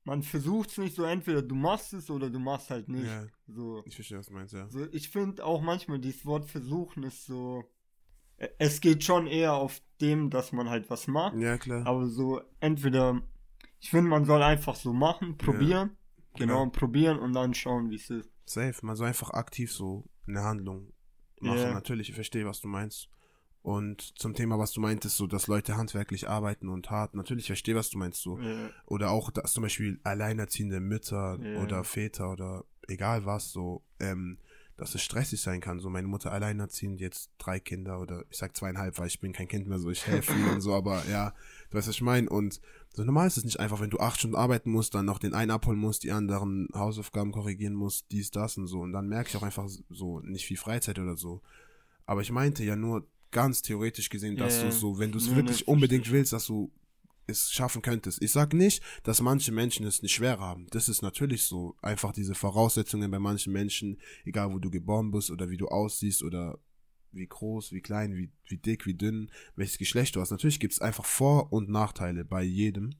[0.03, 3.05] man versucht es nicht so, entweder du machst es oder du machst halt nicht.
[3.05, 3.83] Ja, so.
[3.85, 4.69] Ich verstehe, was du meinst, ja.
[4.69, 7.63] So, ich finde auch manchmal dieses Wort versuchen ist so,
[8.37, 11.37] es geht schon eher auf dem, dass man halt was macht.
[11.37, 11.85] Ja, klar.
[11.87, 13.21] Aber so entweder,
[13.79, 15.91] ich finde, man soll einfach so machen, probieren.
[15.91, 18.29] Ja, genau, genau, probieren und dann schauen, wie es ist.
[18.45, 20.91] Safe, man soll einfach aktiv so eine Handlung
[21.41, 21.59] machen.
[21.59, 21.73] Yeah.
[21.73, 23.09] Natürlich, ich verstehe, was du meinst.
[23.61, 27.47] Und zum Thema, was du meintest, so, dass Leute handwerklich arbeiten und hart, natürlich, ich
[27.47, 28.37] verstehe, was du meinst, so.
[28.37, 28.69] Yeah.
[28.85, 31.63] Oder auch, dass zum Beispiel alleinerziehende Mütter yeah.
[31.63, 34.37] oder Väter oder egal was, so, ähm,
[34.77, 35.79] dass es stressig sein kann.
[35.79, 39.47] So meine Mutter alleinerziehend, jetzt drei Kinder oder ich sag zweieinhalb, weil ich bin kein
[39.47, 41.33] Kind mehr, so ich helfe und so, aber ja,
[41.69, 42.29] du weißt, was ich meine.
[42.29, 42.59] Und
[42.95, 45.33] so normal ist es nicht einfach, wenn du acht Stunden arbeiten musst, dann noch den
[45.33, 48.79] einen abholen musst, die anderen Hausaufgaben korrigieren musst, dies, das und so.
[48.79, 51.41] Und dann merke ich auch einfach so nicht viel Freizeit oder so.
[52.05, 54.65] Aber ich meinte ja nur ganz theoretisch gesehen, dass yeah.
[54.65, 56.71] du so, wenn du es wirklich unbedingt willst, dass du
[57.27, 58.21] es schaffen könntest.
[58.21, 60.67] Ich sage nicht, dass manche Menschen es nicht schwer haben.
[60.69, 61.75] Das ist natürlich so.
[61.81, 66.23] Einfach diese Voraussetzungen bei manchen Menschen, egal wo du geboren bist oder wie du aussiehst
[66.23, 66.59] oder
[67.15, 70.31] wie groß, wie klein, wie, wie dick, wie dünn, welches Geschlecht du hast.
[70.31, 72.95] Natürlich gibt es einfach Vor- und Nachteile bei jedem.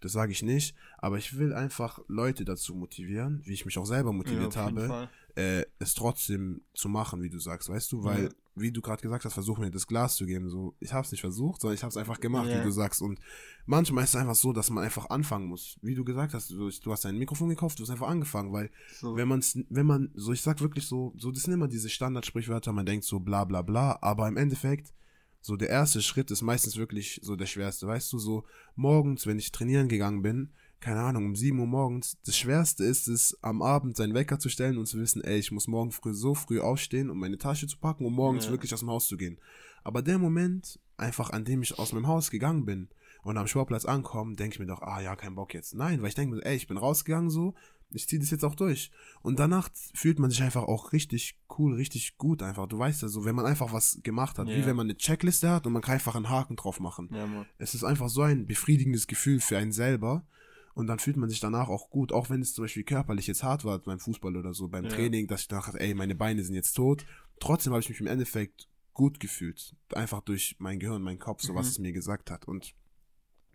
[0.00, 3.84] Das sage ich nicht, aber ich will einfach Leute dazu motivieren, wie ich mich auch
[3.86, 8.24] selber motiviert Ja, habe, äh, es trotzdem zu machen, wie du sagst, weißt du, weil,
[8.24, 8.28] Ja.
[8.56, 11.12] wie du gerade gesagt hast, versuch mir das Glas zu geben, so, ich habe es
[11.12, 12.58] nicht versucht, sondern ich habe es einfach gemacht, Ja.
[12.58, 13.00] wie du sagst.
[13.02, 13.20] Und
[13.66, 16.70] manchmal ist es einfach so, dass man einfach anfangen muss, wie du gesagt hast, du,
[16.70, 18.70] du hast ein Mikrofon gekauft, du hast einfach angefangen, weil
[19.00, 21.88] So, wenn man wenn man, so ich sag wirklich so, so das sind immer diese
[21.90, 24.92] Standardsprichwörter, man denkt so bla bla bla, aber im Endeffekt,
[25.40, 28.44] so der erste Schritt ist meistens wirklich so der schwerste, weißt du, so
[28.76, 33.06] morgens, wenn ich trainieren gegangen bin, keine Ahnung, um 7 Uhr morgens, das Schwerste ist
[33.06, 36.14] es, am Abend seinen Wecker zu stellen und zu wissen, ey, ich muss morgen früh
[36.14, 38.50] so früh aufstehen, um meine Tasche zu packen, um morgens Ja.
[38.50, 39.38] wirklich aus dem Haus zu gehen.
[39.84, 42.88] Aber der Moment, einfach an dem ich aus meinem Haus gegangen bin
[43.22, 45.74] und am Sportplatz ankomme, denke ich mir doch, ah ja, kein Bock jetzt.
[45.74, 47.54] Nein, weil ich denke mir, ey, ich bin rausgegangen so,
[47.92, 48.90] ich ziehe das jetzt auch durch.
[49.22, 52.66] Und danach fühlt man sich einfach auch richtig cool, richtig gut einfach.
[52.66, 54.66] Du weißt ja so, wenn man einfach was gemacht hat, wie Ja.
[54.66, 57.08] wenn man eine Checkliste hat und man kann einfach einen Haken drauf machen.
[57.12, 57.46] ja.
[57.58, 60.26] Es ist einfach so ein befriedigendes Gefühl für einen selber.
[60.72, 63.42] Und dann fühlt man sich danach auch gut, auch wenn es zum Beispiel körperlich jetzt
[63.42, 64.90] hart war beim Fußball oder so, beim Ja.
[64.90, 67.04] Training, dass ich dachte, ey, meine Beine sind jetzt tot.
[67.40, 69.74] Trotzdem habe ich mich im Endeffekt gut gefühlt.
[69.94, 71.70] Einfach durch mein Gehirn, mein Kopf, so was Mhm.
[71.70, 72.46] es mir gesagt hat.
[72.46, 72.74] Und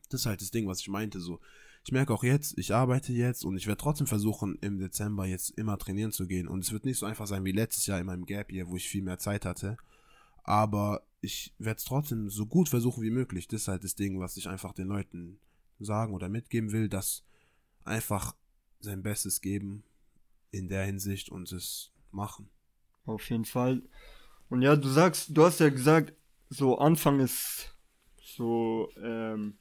[0.10, 1.20] das ist halt das Ding, was ich meinte.
[1.22, 1.40] So,
[1.86, 5.52] ich merke auch jetzt, ich arbeite jetzt und ich werde trotzdem versuchen, im Dezember jetzt
[5.52, 6.48] immer trainieren zu gehen.
[6.48, 8.76] Und es wird nicht so einfach sein wie letztes Jahr in meinem Gap Year, wo
[8.76, 9.78] ich viel mehr Zeit hatte.
[10.44, 13.48] Aber ich werde es trotzdem so gut versuchen wie möglich.
[13.48, 15.38] Das ist halt das Ding, was ich einfach den Leuten
[15.78, 17.24] sagen oder mitgeben will, dass
[17.84, 18.36] einfach
[18.80, 19.84] sein Bestes geben
[20.50, 22.50] in der Hinsicht und es machen.
[23.06, 23.84] Auf jeden Fall.
[24.50, 26.14] Und ja, du sagst, du hast ja gesagt,
[26.50, 27.76] so Anfang ist
[28.24, 29.60] so, ähm,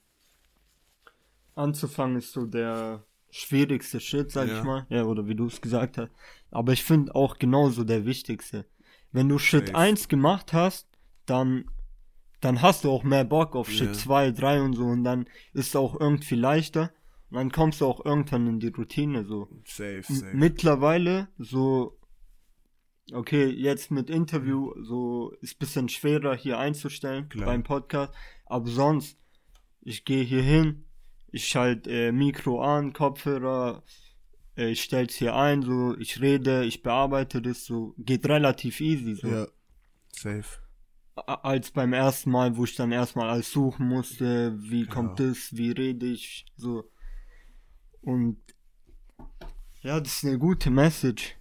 [1.55, 4.59] anzufangen ist so der schwierigste Schritt, sag Ja.
[4.59, 4.87] ich mal.
[4.91, 6.11] Ja, oder wie du es gesagt hast.
[6.51, 8.65] Aber ich finde auch genauso der wichtigste.
[9.13, 9.79] Wenn du Schritt Safe.
[9.79, 10.89] 1 gemacht hast,
[11.27, 11.65] dann,
[12.41, 13.93] dann hast du auch mehr Bock auf Schritt Ja.
[13.95, 16.93] 2, 3 und so und dann ist es auch irgendwie leichter.
[17.31, 19.49] Und dann kommst du auch irgendwann in die Routine so.
[19.65, 20.37] Safe, M- safe.
[20.37, 21.99] Mittlerweile so,
[23.13, 27.47] okay, jetzt mit Interview, so ist bisschen schwerer hier einzustellen Klar.
[27.47, 28.13] beim Podcast,
[28.47, 29.19] aber sonst,
[29.83, 30.85] ich gehe hier hin,
[31.35, 33.83] ich schalte äh, Mikro an, Kopfhörer,
[34.57, 39.15] äh, ich stell's hier ein, so, ich rede, ich bearbeite das, so, geht relativ easy,
[39.15, 39.29] so.
[39.29, 39.47] Ja,
[40.13, 40.61] safe.
[41.17, 45.27] A- Als beim ersten Mal, wo ich dann erstmal alles suchen musste, wie kommt Ja.
[45.29, 46.91] das, wie rede ich, so.
[48.01, 48.37] Und
[49.83, 51.37] ja, das ist eine gute Message.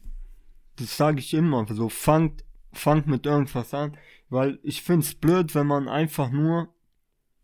[0.78, 1.66] Das sage ich immer.
[1.70, 3.98] So, fangt, fangt mit irgendwas an.
[4.30, 6.74] Weil ich find's blöd, wenn man einfach nur,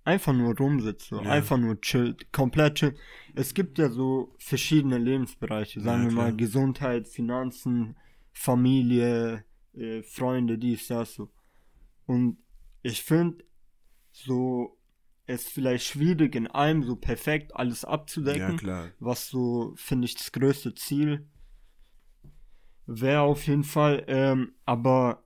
[0.10, 1.22] einfach nur rumsitzt, so.
[1.22, 1.32] Ja.
[1.32, 2.98] Einfach nur chillt, komplett chillt.
[3.36, 6.36] Es gibt ja so verschiedene Lebensbereiche, sagen Ja, wir mal.
[6.36, 7.96] Gesundheit, Finanzen,
[8.34, 11.30] Familie, äh, Freunde, dies, das, so.
[12.06, 12.38] Und
[12.82, 13.44] ich finde,
[14.12, 14.78] so,
[15.26, 20.16] es ist vielleicht schwierig, in allem so perfekt alles abzudecken Ja, was so, finde ich,
[20.16, 21.28] das größte Ziel
[22.88, 24.04] wäre auf jeden Fall.
[24.08, 25.24] Ähm, aber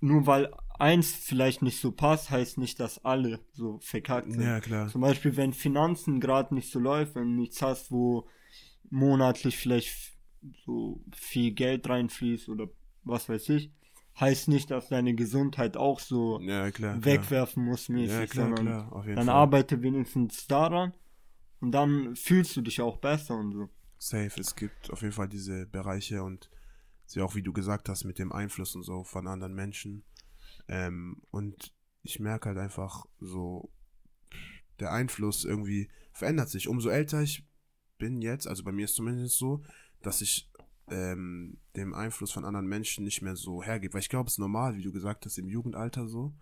[0.00, 4.42] nur weil eins vielleicht nicht so passt, heißt nicht, dass alle so verkackt sind.
[4.42, 4.88] Ja, klar.
[4.88, 8.28] Zum Beispiel, wenn Finanzen gerade nicht so läuft, wenn du nichts hast, wo
[8.90, 10.12] monatlich vielleicht
[10.64, 12.68] so viel Geld reinfließt oder
[13.04, 13.72] was weiß ich,
[14.18, 16.98] heißt nicht, dass deine Gesundheit auch so Ja, klar.
[16.98, 17.04] klar.
[17.04, 18.92] wegwerfen muss mäßig, Ja, klar, sondern klar.
[18.92, 19.34] Auf jeden dann Fall.
[19.34, 20.92] arbeite wenigstens daran
[21.60, 23.68] und dann fühlst du dich auch besser und so.
[23.98, 26.50] Safe, es gibt auf jeden Fall diese Bereiche und
[27.04, 30.04] sie auch, wie du gesagt hast, mit dem Einfluss und so von anderen Menschen.
[30.68, 33.70] Ähm, und ich merke halt einfach so,
[34.80, 36.68] der Einfluss irgendwie verändert sich.
[36.68, 37.46] Umso älter ich
[37.98, 39.62] bin jetzt, also bei mir ist zumindest so,
[40.02, 40.50] dass ich
[40.90, 43.94] ähm, dem Einfluss von anderen Menschen nicht mehr so hergebe.
[43.94, 46.34] Weil ich glaube, es ist normal, wie du gesagt hast, im Jugendalter so,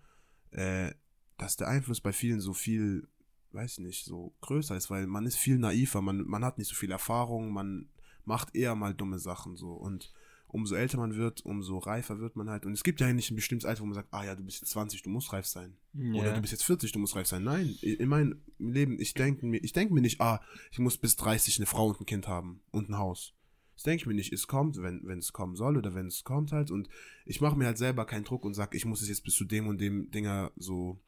[0.51, 0.91] äh,
[1.37, 3.07] dass der Einfluss bei vielen so viel,
[3.51, 6.67] weiß ich nicht, so größer ist, weil man ist viel naiver, man, man hat nicht
[6.67, 7.89] so viel Erfahrung, man
[8.25, 9.71] macht eher mal dumme Sachen so.
[9.71, 10.13] Und
[10.47, 12.65] umso älter man wird, umso reifer wird man halt.
[12.65, 14.61] Und es gibt ja nicht ein bestimmtes Alter, wo man sagt, ah ja, du bist
[14.61, 15.75] jetzt 20, du musst reif sein.
[16.15, 17.43] Oder du bist jetzt 40, du musst reif sein.
[17.43, 20.41] Nein, in meinem Leben, ich denke mir, ich denke mir nicht, ah,
[20.71, 23.33] ich muss bis 30 eine Frau und ein Kind haben und ein Haus.
[23.75, 24.33] Das denke ich mir nicht.
[24.33, 26.71] Es kommt, wenn wenn es kommen soll oder wenn es kommt halt.
[26.71, 26.89] Und
[27.25, 29.45] ich mache mir halt selber keinen Druck und sage, ich muss es jetzt bis zu
[29.45, 30.99] dem und dem Dinger so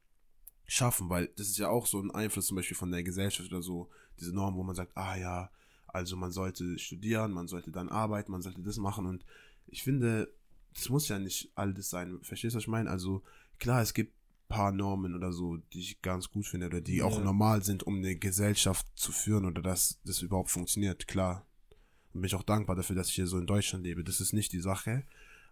[0.67, 3.63] schaffen, weil das ist ja auch so ein Einfluss zum Beispiel von der Gesellschaft oder
[3.63, 5.49] so, diese Norm, wo man sagt, ah ja,
[5.93, 9.25] also man sollte studieren, man sollte dann arbeiten, man sollte das machen und
[9.67, 10.31] ich finde,
[10.73, 12.19] das muss ja nicht alles sein.
[12.23, 12.89] Verstehst du, was ich meine?
[12.89, 13.23] Also
[13.59, 14.13] klar, es gibt
[14.47, 17.23] paar Normen oder so, die ich ganz gut finde oder die auch Ja.
[17.23, 21.45] normal sind, um eine Gesellschaft zu führen oder dass das überhaupt funktioniert, klar.
[22.13, 24.03] Und bin ich auch dankbar dafür, dass ich hier so in Deutschland lebe.
[24.03, 25.03] Das ist nicht die Sache.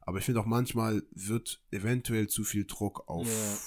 [0.01, 3.57] Aber ich finde auch manchmal wird eventuell zu viel Druck auf Ja.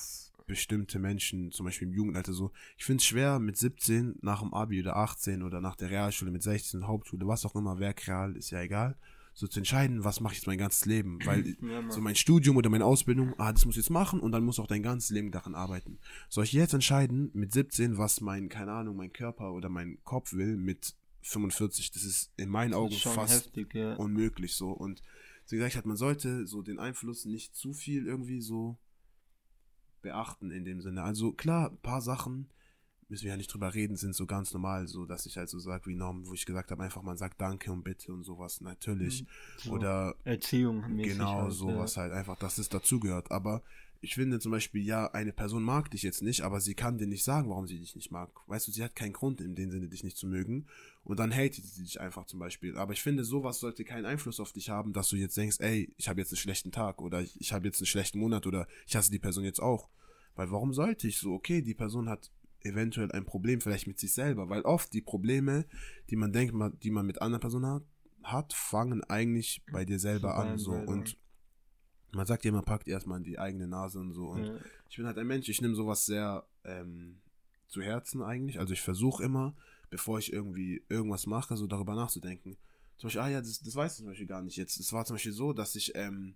[0.50, 2.50] Bestimmte Menschen, zum Beispiel im Jugendalter so.
[2.76, 6.30] Ich finde es schwer mit 17 nach dem Abi oder 18 oder nach der Realschule
[6.30, 8.96] mit 16 Hauptschule, was auch immer, Werkreal, ist ja egal,
[9.32, 11.18] so zu entscheiden, was mache ich jetzt mein ganzes Leben.
[11.24, 14.32] Weil Ja, so mein Studium oder meine Ausbildung, ah, das muss ich jetzt machen und
[14.32, 15.98] dann muss auch dein ganzes Leben daran arbeiten.
[16.28, 20.32] Soll ich jetzt entscheiden mit 17, was mein, keine Ahnung, mein Körper oder mein Kopf
[20.32, 21.92] will mit 45?
[21.92, 23.94] Das ist in meinen Augen fast heftig, ja.
[23.94, 24.70] unmöglich so.
[24.72, 25.00] Und
[25.48, 28.78] wie gesagt hat, man sollte so den Einfluss nicht zu viel irgendwie so
[30.02, 31.02] beachten in dem Sinne.
[31.02, 32.48] Also klar, ein paar Sachen
[33.08, 35.58] müssen wir ja nicht drüber reden, sind so ganz normal, so dass ich halt so
[35.58, 38.60] sage wie Norm, wo ich gesagt habe, einfach man sagt Danke und Bitte und sowas,
[38.60, 39.26] natürlich.
[39.58, 43.32] So Oder Erziehung genau halt, sowas halt einfach, dass es dazugehört.
[43.32, 43.62] Aber
[44.02, 47.06] ich finde zum Beispiel, ja, eine Person mag dich jetzt nicht, aber sie kann dir
[47.06, 48.30] nicht sagen, warum sie dich nicht mag.
[48.46, 50.66] Weißt du, sie hat keinen Grund in dem Sinne, dich nicht zu mögen.
[51.04, 52.76] Und dann hatet sie dich einfach zum Beispiel.
[52.78, 55.92] Aber ich finde, sowas sollte keinen Einfluss auf dich haben, dass du jetzt denkst, ey,
[55.98, 58.66] ich habe jetzt einen schlechten Tag oder ich, ich habe jetzt einen schlechten Monat oder
[58.86, 59.90] ich hasse die Person jetzt auch.
[60.34, 62.30] Weil warum sollte ich so, okay, die Person hat
[62.62, 65.66] eventuell ein Problem vielleicht mit sich selber, weil oft die Probleme,
[66.08, 67.84] die man denkt, die man mit anderen Personen hat,
[68.22, 71.16] hat fangen eigentlich bei dir selber an so und
[72.12, 74.54] man sagt ja, man packt erstmal in die eigene Nase und so und ja.
[74.88, 77.20] ich bin halt ein Mensch, ich nehme sowas sehr ähm,
[77.68, 78.58] zu Herzen eigentlich.
[78.58, 79.54] Also ich versuche immer,
[79.90, 82.56] bevor ich irgendwie irgendwas mache, so darüber nachzudenken.
[82.96, 84.78] Zum Beispiel, ah ja, das, das weiß ich zum Beispiel gar nicht jetzt.
[84.78, 86.34] Es war zum Beispiel so, dass ich ähm,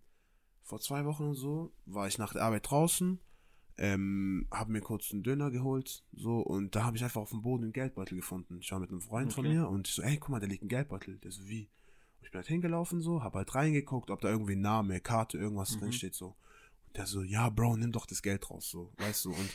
[0.62, 3.20] vor zwei Wochen oder so, war ich nach der Arbeit draußen,
[3.76, 7.42] ähm, habe mir kurz einen Döner geholt, so, und da habe ich einfach auf dem
[7.42, 8.58] Boden einen Geldbeutel gefunden.
[8.60, 9.54] Ich war mit einem Freund von Okay.
[9.54, 11.18] mir und ich so, ey, guck mal, da liegt ein Geldbeutel.
[11.18, 11.68] Der so, wie?
[12.24, 15.76] Ich bin halt hingelaufen so, habe halt reingeguckt, ob da irgendwie ein Name, Karte, irgendwas
[15.76, 15.80] Mhm.
[15.80, 16.34] drin steht so.
[16.88, 19.50] Und der so, ja, Bro, nimm doch das Geld raus, so, weißt du, und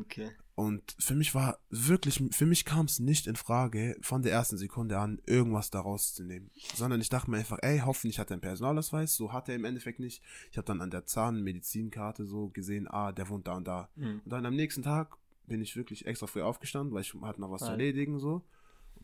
[0.00, 0.30] Okay.
[0.54, 4.56] und für mich war wirklich, für mich kam es nicht in Frage, von der ersten
[4.56, 6.50] Sekunde an irgendwas daraus zu nehmen.
[6.74, 9.14] Sondern ich dachte mir einfach, ey, hoffentlich hat er einen Personalausweis.
[9.14, 10.22] So hat er im Endeffekt nicht.
[10.50, 13.90] Ich habe dann an der Zahnmedizinkarte so gesehen, ah, der wohnt da und da.
[13.96, 14.22] Mhm.
[14.24, 17.50] Und dann am nächsten Tag bin ich wirklich extra früh aufgestanden, weil ich hatte noch
[17.50, 17.72] was zu Geil.
[17.80, 18.42] erledigen so.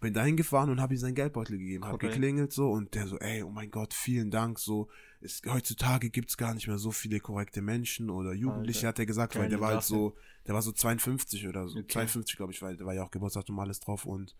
[0.01, 2.15] Bin dahin gefahren und habe ihm seinen Geldbeutel gegeben, habe Korrekt.
[2.15, 4.89] geklingelt so und der so, ey, oh mein Gott, vielen Dank, so,
[5.21, 9.07] es, heutzutage gibt's gar nicht mehr so viele korrekte Menschen oder Jugendliche, Alter, hat er
[9.07, 11.93] gesagt, weil der war halt so, der war so 52 oder so, Okay.
[11.93, 14.37] 52 glaube ich, weil da war ja auch Geburtstag und alles drauf und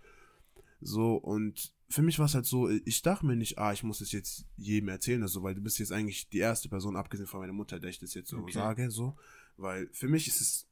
[0.81, 1.15] so.
[1.17, 4.13] Und für mich war es halt so, ich dachte mir nicht, ah, ich muss das
[4.13, 7.53] jetzt jedem erzählen, also, weil du bist jetzt eigentlich die erste Person, abgesehen von meiner
[7.53, 8.53] Mutter, der ich das jetzt so Okay.
[8.53, 9.17] sage, so,
[9.57, 10.69] weil für mich ist es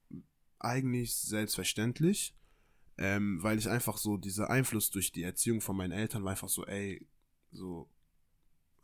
[0.58, 2.34] eigentlich selbstverständlich,
[2.98, 6.48] ähm, weil ich einfach so, dieser Einfluss durch die Erziehung von meinen Eltern war einfach
[6.48, 7.06] so, ey,
[7.52, 7.88] so,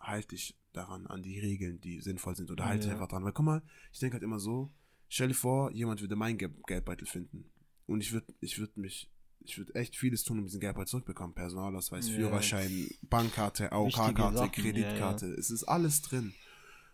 [0.00, 2.92] halt dich daran, an die Regeln, die sinnvoll sind, oder halt Ja.
[2.92, 4.72] einfach dran, weil guck mal, ich denke halt immer so,
[5.08, 7.50] stell dir vor, jemand würde meinen Gel Geldbeutel finden
[7.86, 9.10] und ich würde, ich würde mich,
[9.40, 12.14] ich würde echt vieles tun, um diesen Geldbeutel zurückbekommen, Personalausweis, Ja.
[12.14, 16.32] Führerschein, Bankkarte, AOK-Karte, Kreditkarte, es ist alles drin.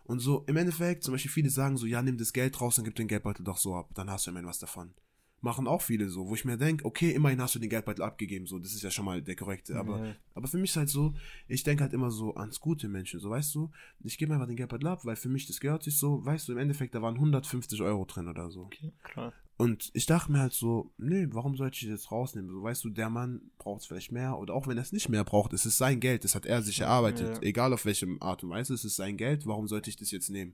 [0.05, 2.83] Und so, im Endeffekt, zum Beispiel viele sagen so, ja, nimm das Geld raus und
[2.85, 4.93] gib den Geldbeutel doch so ab, dann hast du immerhin was davon.
[5.41, 8.45] Machen auch viele so, wo ich mir denke, okay, immerhin hast du den Geldbeutel abgegeben,
[8.45, 10.15] so, das ist ja schon mal der korrekte, aber, Ja.
[10.35, 11.13] aber für mich ist halt so,
[11.47, 13.71] ich denke halt immer so ans gute Menschen, so, weißt du,
[14.03, 16.51] ich gebe einfach den Geldbeutel ab, weil für mich das gehört sich so, weißt du,
[16.51, 18.63] im Endeffekt, da waren 150 Euro drin oder so.
[18.63, 19.33] Okay, krass.
[19.57, 22.49] Und ich dachte mir halt so, nee, warum sollte ich das jetzt rausnehmen?
[22.49, 25.09] So, weißt du, der Mann braucht es vielleicht mehr oder auch wenn er es nicht
[25.09, 27.35] mehr braucht, es ist sein Geld, das hat er sich erarbeitet.
[27.35, 27.41] Ja.
[27.41, 30.29] Egal auf welche Art und Weise, es ist sein Geld, warum sollte ich das jetzt
[30.29, 30.53] nehmen?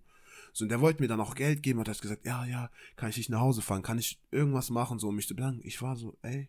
[0.57, 3.09] So, und der wollte mir dann auch Geld geben und hat gesagt, ja, ja, kann
[3.09, 5.59] ich nicht nach Hause fahren, kann ich irgendwas machen, so, um mich zu bedanken.
[5.65, 6.47] Ich war so, ey,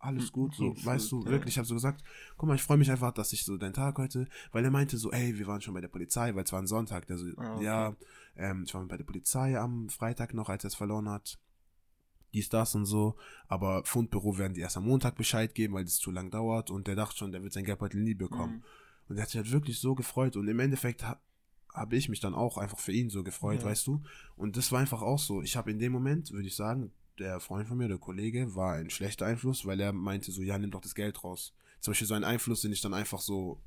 [0.00, 1.30] alles Mhm, gut, so, alles weißt du, ja.
[1.30, 2.02] wirklich, ich habe so gesagt,
[2.36, 4.96] guck mal, ich freue mich einfach, dass ich so deinen Tag heute, weil er meinte
[4.98, 7.26] so, ey, wir waren schon bei der Polizei, weil es war ein Sonntag, der so,
[7.36, 7.64] Ah, okay.
[7.64, 7.96] ja,
[8.36, 11.38] ähm, ich war bei der Polizei am Freitag noch, als er es verloren hat
[12.34, 13.16] dies, das und so.
[13.46, 16.70] Aber Fundbüro werden die erst am Montag Bescheid geben, weil das zu lang dauert.
[16.70, 18.56] Und der dachte schon, der wird sein Geldbeutel nie bekommen.
[18.56, 18.62] Mhm.
[19.08, 20.36] Und der hat sich halt wirklich so gefreut.
[20.36, 21.18] Und im Endeffekt ha
[21.74, 23.66] habe ich mich dann auch einfach für ihn so gefreut, Ja.
[23.68, 24.02] weißt du.
[24.36, 25.42] Und das war einfach auch so.
[25.42, 28.74] Ich habe in dem Moment, würde ich sagen, der Freund von mir, der Kollege, war
[28.74, 31.52] ein schlechter Einfluss, weil er meinte so, ja, nimm doch das Geld raus.
[31.80, 33.60] Zum Beispiel so ein Einfluss, den ich dann einfach so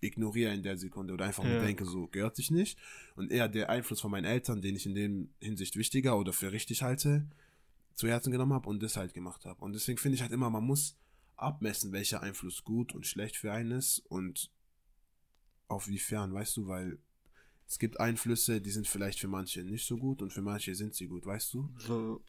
[0.00, 1.58] ignoriere in der Sekunde oder einfach Ja.
[1.58, 2.78] denke, so gehört sich nicht.
[3.16, 6.52] Und eher der Einfluss von meinen Eltern, den ich in dem Hinsicht wichtiger oder für
[6.52, 7.26] richtig halte,
[7.94, 9.60] zu Herzen genommen habe und das halt gemacht habe.
[9.64, 10.96] Und deswegen finde ich halt immer, man muss
[11.36, 14.50] abmessen, welcher Einfluss gut und schlecht für einen ist und
[15.68, 16.98] auf wiefern, weißt du, weil
[17.66, 20.94] es gibt Einflüsse, die sind vielleicht für manche nicht so gut und für manche sind
[20.94, 21.68] sie gut, weißt du?
[21.78, 22.22] So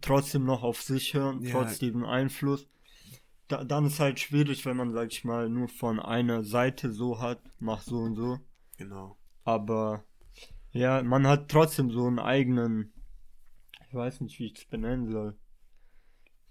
[0.00, 1.52] trotzdem noch auf sich hören, Ja.
[1.52, 2.68] trotz diesem Einfluss.
[3.48, 7.20] Da, dann ist halt schwierig, wenn man, sag ich mal, nur von einer Seite so
[7.20, 8.38] hat, mach so und so.
[8.78, 9.16] Genau.
[9.44, 10.04] Aber
[10.70, 12.92] ja, man hat trotzdem so einen eigenen,
[13.88, 15.36] ich weiß nicht, wie ich es benennen soll.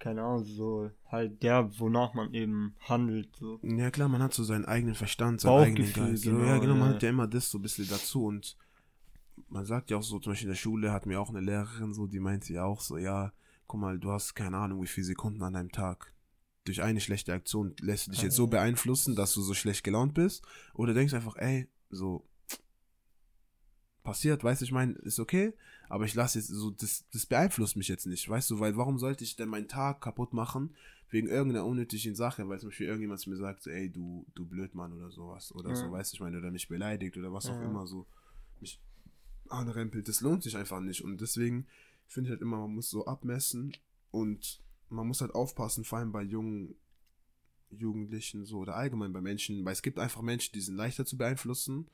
[0.01, 3.35] Keine Ahnung, so halt der, wonach man eben handelt.
[3.35, 3.59] So.
[3.61, 6.23] Ja klar, man hat so seinen eigenen Verstand, seinen eigenen Geist.
[6.23, 6.95] Genau, ja, genau, man ja.
[6.95, 8.57] hat ja immer das so ein bisschen dazu und
[9.47, 11.93] man sagt ja auch so, zum Beispiel in der Schule hat mir auch eine Lehrerin
[11.93, 13.31] so, die meinte ja auch so, ja,
[13.67, 16.13] guck mal, du hast keine Ahnung, wie viele Sekunden an einem Tag.
[16.65, 20.13] Durch eine schlechte Aktion lässt du dich jetzt so beeinflussen, dass du so schlecht gelaunt
[20.13, 20.43] bist.
[20.73, 22.27] Oder denkst einfach, ey, so,
[24.03, 25.53] passiert, weißt du, ich meine, ist okay,
[25.89, 28.97] aber ich lasse jetzt so, das, das beeinflusst mich jetzt nicht, weißt du, weil warum
[28.97, 30.75] sollte ich denn meinen Tag kaputt machen
[31.09, 34.93] wegen irgendeiner unnötigen Sache, weil zum Beispiel irgendjemand zu mir sagt, ey, du, du Blödmann
[34.93, 35.75] oder sowas, oder ja.
[35.75, 37.53] so, weißt du, ich meine, oder mich beleidigt oder was ja.
[37.55, 38.07] auch immer, so,
[38.59, 38.79] mich
[39.49, 41.67] anrempelt, das lohnt sich einfach nicht und deswegen
[42.07, 43.75] finde ich halt immer, man muss so abmessen
[44.11, 46.75] und man muss halt aufpassen, vor allem bei jungen
[47.69, 51.17] Jugendlichen so oder allgemein bei Menschen, weil es gibt einfach Menschen, die sind leichter zu
[51.17, 51.87] beeinflussen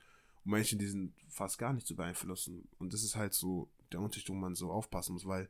[0.47, 2.69] und Menschen, die sind fast gar nicht zu beeinflussen.
[2.79, 5.49] Und das ist halt so der Unterschied, wo man so aufpassen muss, weil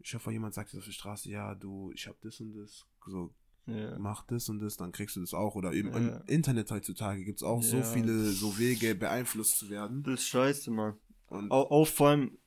[0.00, 3.32] ich hoffe, jemand sagt auf der Straße, ja, du, ich habe das und das, so,
[3.66, 3.96] ja.
[3.98, 5.54] mach das und das, dann kriegst du das auch.
[5.54, 5.98] Oder eben ja.
[5.98, 7.68] im Internet heutzutage gibt es auch ja.
[7.68, 10.02] so viele so Wege, beeinflusst zu werden.
[10.02, 10.94] Das ist scheiße, Mann.
[11.28, 12.38] Und auch, auch vor allem,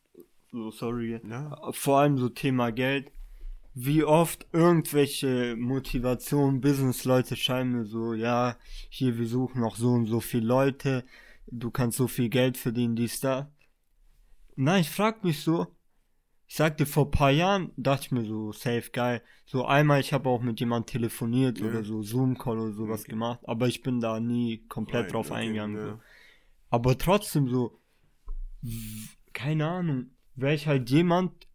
[0.51, 1.21] so sorry,
[1.71, 3.11] vor allem so Thema Geld.
[3.73, 8.57] Wie oft irgendwelche Motivation, Business-Leute schreiben mir so, ja,
[8.89, 11.05] hier, wir suchen noch so und so viele Leute,
[11.51, 13.51] du kannst so viel Geld verdienen, dies, da.
[14.55, 15.67] Nein, ich frag mich so,
[16.47, 19.21] ich sagte vor ein paar Jahren, dachte ich mir so, safe geil.
[19.45, 21.67] So einmal, ich habe auch mit jemand telefoniert ja.
[21.67, 23.11] oder so Zoom-Call oder sowas okay.
[23.11, 25.77] gemacht, aber ich bin da nie komplett Nein, drauf okay, eingegangen.
[25.77, 25.85] Ja.
[25.91, 25.99] So.
[26.69, 27.79] Aber trotzdem so,
[29.33, 31.47] keine Ahnung, wäre ich halt jemand,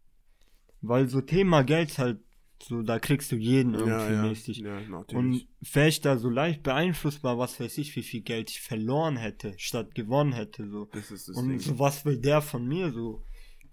[0.81, 2.19] weil so Thema Geld halt
[2.63, 4.21] so, da kriegst du jeden irgendwie ja, ja.
[4.23, 4.57] mäßig.
[4.59, 4.79] Ja,
[5.13, 9.17] und wäre ich da so leicht beeinflussbar, was weiß ich, wie viel Geld ich verloren
[9.17, 10.89] hätte, statt gewonnen hätte, so.
[11.33, 11.59] Und Ding.
[11.59, 13.23] so, was will der von mir, so?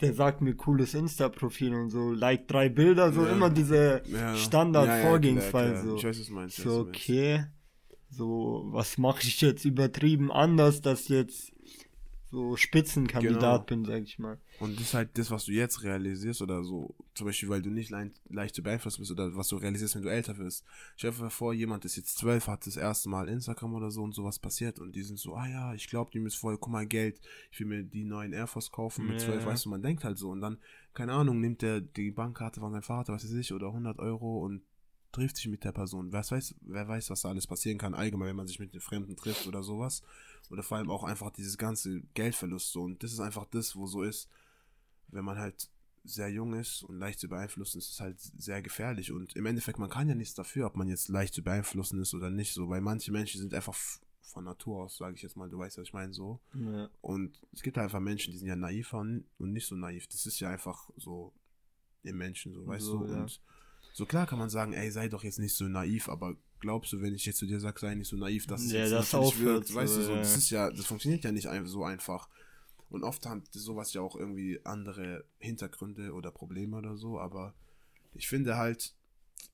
[0.00, 4.02] Der sagt mir cooles Insta-Profil und so, like drei Bilder, so immer diese
[4.36, 5.96] Standard-Vorgehensweise, so.
[5.96, 6.56] Ich weiß, was meinst.
[6.56, 7.44] So, okay.
[8.10, 11.53] So, was mache ich jetzt übertrieben anders, dass jetzt
[12.34, 13.82] so Spitzenkandidat genau.
[13.82, 14.38] bin, sag ich mal.
[14.58, 17.70] Und das ist halt das, was du jetzt realisierst oder so, zum Beispiel, weil du
[17.70, 20.64] nicht le leicht zu beeinflussen bist oder was du realisierst, wenn du älter wirst.
[20.96, 24.14] Stell dir vor, jemand ist jetzt zwölf, hat das erste Mal Instagram oder so und
[24.14, 26.86] sowas passiert und die sind so, ah ja, ich glaube, die müssen voll, guck mal,
[26.86, 27.20] Geld,
[27.52, 29.46] ich will mir die neuen Air Force kaufen mit zwölf, ja.
[29.46, 30.58] weißt du, man denkt halt so und dann,
[30.92, 34.44] keine Ahnung, nimmt der die Bankkarte von seinem Vater, was weiß ich, oder 100 Euro
[34.44, 34.62] und
[35.14, 36.12] trifft sich mit der Person.
[36.12, 38.80] Wer weiß, wer weiß, was da alles passieren kann, allgemein, wenn man sich mit den
[38.80, 40.02] Fremden trifft oder sowas.
[40.50, 42.82] Oder vor allem auch einfach dieses ganze Geldverlust so.
[42.82, 44.28] Und das ist einfach das, wo so ist,
[45.08, 45.68] wenn man halt
[46.04, 49.10] sehr jung ist und leicht zu beeinflussen, ist es halt sehr gefährlich.
[49.10, 52.12] Und im Endeffekt, man kann ja nichts dafür, ob man jetzt leicht zu beeinflussen ist
[52.14, 53.74] oder nicht so, weil manche Menschen sind einfach
[54.20, 56.40] von Natur aus, sage ich jetzt mal, du weißt, was ich meine, so.
[56.54, 56.90] Ja.
[57.00, 60.06] Und es gibt einfach Menschen, die sind ja naiver und nicht so naiv.
[60.08, 61.32] Das ist ja einfach so
[62.02, 63.12] im Menschen, so, weißt so, du.
[63.12, 63.22] Ja.
[63.22, 63.40] Und
[63.92, 67.02] so klar kann man sagen, ey, sei doch jetzt nicht so naiv, aber glaubst du,
[67.02, 69.14] wenn ich jetzt zu dir sage, sei nicht so naiv, dass es ja, jetzt das
[69.14, 72.26] aufhört, wird, weißt du, so, das ist ja, das funktioniert ja nicht so einfach.
[72.88, 77.54] Und oft hat sowas ja auch irgendwie andere Hintergründe oder Probleme oder so, aber
[78.14, 78.94] ich finde halt,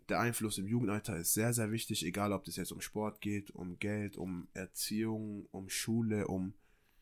[0.08, 3.50] der Einfluss im Jugendalter ist sehr, sehr wichtig, egal ob das jetzt um Sport geht,
[3.50, 6.54] um Geld, um Erziehung, um Schule, um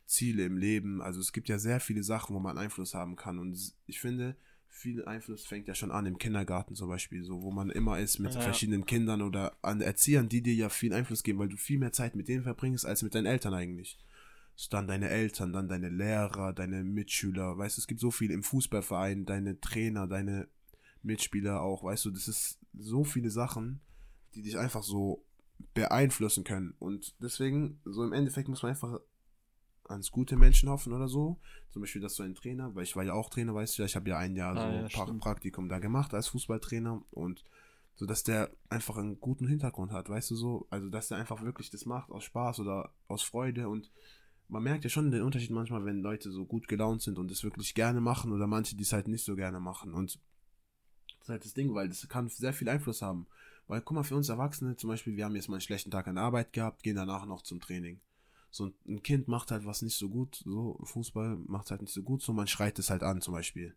[0.06, 1.02] Ziele im Leben.
[1.02, 3.38] Also es gibt ja sehr viele Sachen, wo man Einfluss haben kann.
[3.38, 4.36] Und ich finde,
[4.68, 8.18] viel Einfluss fängt ja schon an im Kindergarten zum Beispiel, so wo man immer ist
[8.18, 8.40] mit ja.
[8.40, 11.92] verschiedenen Kindern oder an Erziehern, die dir ja viel Einfluss geben, weil du viel mehr
[11.92, 13.98] Zeit mit denen verbringst als mit deinen Eltern eigentlich.
[14.54, 18.30] So dann deine Eltern, dann deine Lehrer, deine Mitschüler, weißt du, es gibt so viel
[18.30, 20.48] im Fußballverein, deine Trainer, deine
[21.02, 23.80] Mitspieler auch, weißt du, das ist so viele Sachen,
[24.34, 25.24] die dich einfach so
[25.74, 29.00] beeinflussen können und deswegen, so im Endeffekt muss man einfach
[29.88, 31.38] ans gute Menschen hoffen oder so.
[31.70, 33.96] Zum Beispiel, dass du ein Trainer, weil ich war ja auch Trainer, weißt du, ich
[33.96, 37.44] habe ja ein Jahr ah, so ja, Praktikum da gemacht als Fußballtrainer und
[37.96, 41.42] so, dass der einfach einen guten Hintergrund hat, weißt du so, also dass der einfach
[41.42, 43.90] wirklich das macht aus Spaß oder aus Freude und
[44.46, 47.42] man merkt ja schon den Unterschied manchmal, wenn Leute so gut gelaunt sind und es
[47.42, 50.20] wirklich gerne machen oder manche, die es halt nicht so gerne machen und
[51.18, 53.26] das ist halt das Ding, weil das kann sehr viel Einfluss haben.
[53.66, 56.08] Weil, guck mal, für uns Erwachsene zum Beispiel, wir haben jetzt mal einen schlechten Tag
[56.08, 58.00] an der Arbeit gehabt, gehen danach noch zum Training
[58.50, 62.02] so ein Kind macht halt was nicht so gut, so Fußball macht halt nicht so
[62.02, 63.74] gut, so man schreit es halt an zum Beispiel.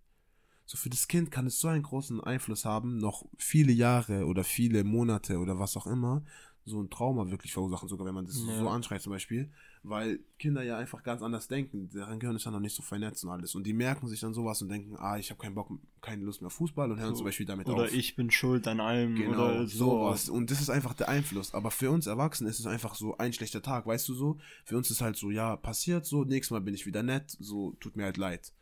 [0.65, 4.43] So für das Kind kann es so einen großen Einfluss haben, noch viele Jahre oder
[4.43, 6.23] viele Monate oder was auch immer,
[6.65, 8.59] so ein Trauma wirklich verursachen, sogar wenn man das ja.
[8.59, 9.51] so anschreit zum Beispiel,
[9.83, 13.23] weil Kinder ja einfach ganz anders denken, deren Gehirn ist ja noch nicht so vernetzt
[13.23, 15.71] und alles und die merken sich dann sowas und denken, ah, ich habe keinen Bock,
[16.01, 17.89] keine Lust mehr Fußball und hören so, zum Beispiel damit oder auf.
[17.89, 20.29] Oder ich bin schuld an allem genau, oder sowas.
[20.29, 23.33] Und das ist einfach der Einfluss, aber für uns Erwachsene ist es einfach so ein
[23.33, 26.61] schlechter Tag, weißt du so, für uns ist halt so, ja, passiert so, nächstes Mal
[26.61, 28.53] bin ich wieder nett, so, tut mir halt leid.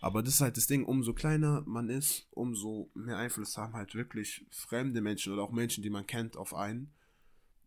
[0.00, 3.94] Aber das ist halt das Ding, umso kleiner man ist, umso mehr Einfluss haben halt
[3.94, 6.92] wirklich fremde Menschen oder auch Menschen, die man kennt, auf einen.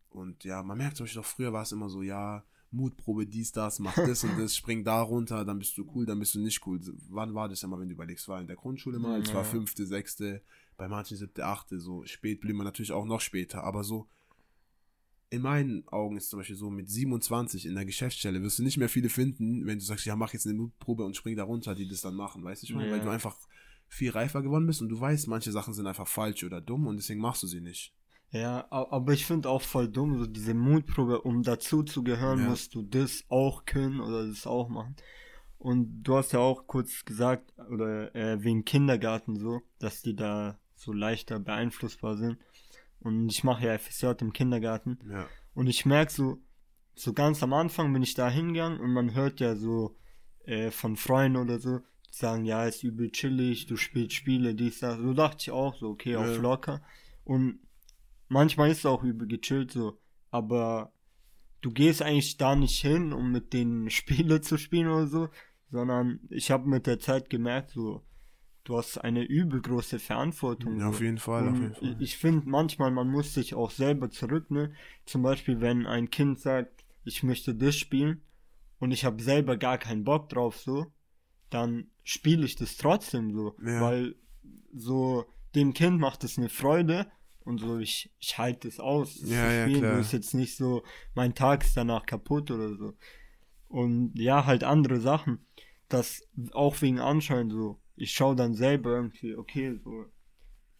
[0.08, 3.52] Und ja, man merkt zum Beispiel auch früher war es immer so, ja, Mutprobe, dies,
[3.52, 6.40] das, mach das und das, spring da runter, dann bist du cool, dann bist du
[6.40, 6.80] nicht cool.
[7.10, 8.28] Wann war das immer, wenn du überlegst?
[8.28, 10.42] War in der Grundschule mal, es war fünfte, sechste,
[10.78, 14.08] bei manchen siebte, achte, so spät blieb man natürlich auch noch später, aber so
[15.32, 18.76] in meinen Augen ist zum Beispiel so, mit 27 in der Geschäftsstelle wirst du nicht
[18.76, 21.74] mehr viele finden, wenn du sagst, ja, mach jetzt eine Mutprobe und spring da runter,
[21.74, 22.90] die das dann machen, weißt du, ja.
[22.90, 23.34] weil du einfach
[23.88, 26.96] viel reifer geworden bist und du weißt, manche Sachen sind einfach falsch oder dumm und
[26.96, 27.94] deswegen machst du sie nicht.
[28.30, 32.48] Ja, aber ich finde auch voll dumm, so diese Mutprobe, um dazu zu gehören, ja.
[32.50, 34.96] musst du das auch können oder das auch machen.
[35.56, 40.58] Und du hast ja auch kurz gesagt, oder äh, wegen Kindergarten so, dass die da
[40.74, 42.36] so leichter beeinflussbar sind.
[43.02, 44.98] Und ich mache ja FSJ im Kindergarten.
[45.10, 45.26] Ja.
[45.54, 46.38] Und ich merke so,
[46.94, 49.96] so ganz am Anfang bin ich da hingegangen und man hört ja so
[50.44, 54.80] äh, von Freunden oder so, die sagen, ja, ist übel chillig, du spielst Spiele, dies,
[54.80, 54.98] das.
[54.98, 56.20] So dachte ich auch so, okay, ja.
[56.20, 56.82] auf locker.
[57.24, 57.60] Und
[58.28, 59.98] manchmal ist es auch übel gechillt so,
[60.30, 60.92] aber
[61.60, 65.28] du gehst eigentlich da nicht hin, um mit den Spiele zu spielen oder so,
[65.70, 68.04] sondern ich habe mit der Zeit gemerkt, so,
[68.64, 70.78] du hast eine übel große Verantwortung.
[70.78, 71.96] Ja, auf jeden Fall, auf jeden Fall.
[71.98, 74.72] Ich finde manchmal, man muss sich auch selber zurück, ne?
[75.04, 78.22] Zum Beispiel, wenn ein Kind sagt, ich möchte das spielen
[78.78, 80.86] und ich habe selber gar keinen Bock drauf, so,
[81.50, 83.56] dann spiele ich das trotzdem so.
[83.64, 83.80] Ja.
[83.80, 84.14] Weil
[84.72, 87.10] so dem Kind macht es eine Freude
[87.44, 89.20] und so, ich, ich halte es aus.
[89.24, 89.80] Ja, ja, spielen.
[89.80, 89.98] klar.
[89.98, 90.82] ist jetzt nicht so,
[91.14, 92.94] mein Tag ist danach kaputt oder so.
[93.68, 95.44] Und ja, halt andere Sachen.
[95.88, 100.06] Das auch wegen Anschein so ich schaue dann selber irgendwie, okay, so,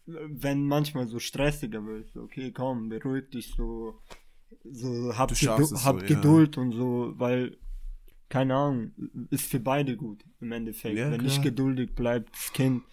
[0.05, 3.99] wenn manchmal so stressiger wird, so, okay, komm, beruhig dich so,
[4.63, 6.61] so hab, Gedu hab so, Geduld ja.
[6.61, 7.57] und so, weil,
[8.29, 8.91] keine Ahnung,
[9.29, 10.97] ist für beide gut im Endeffekt.
[10.97, 11.31] Ja, wenn klar.
[11.31, 12.83] ich geduldig bleibt, das Kind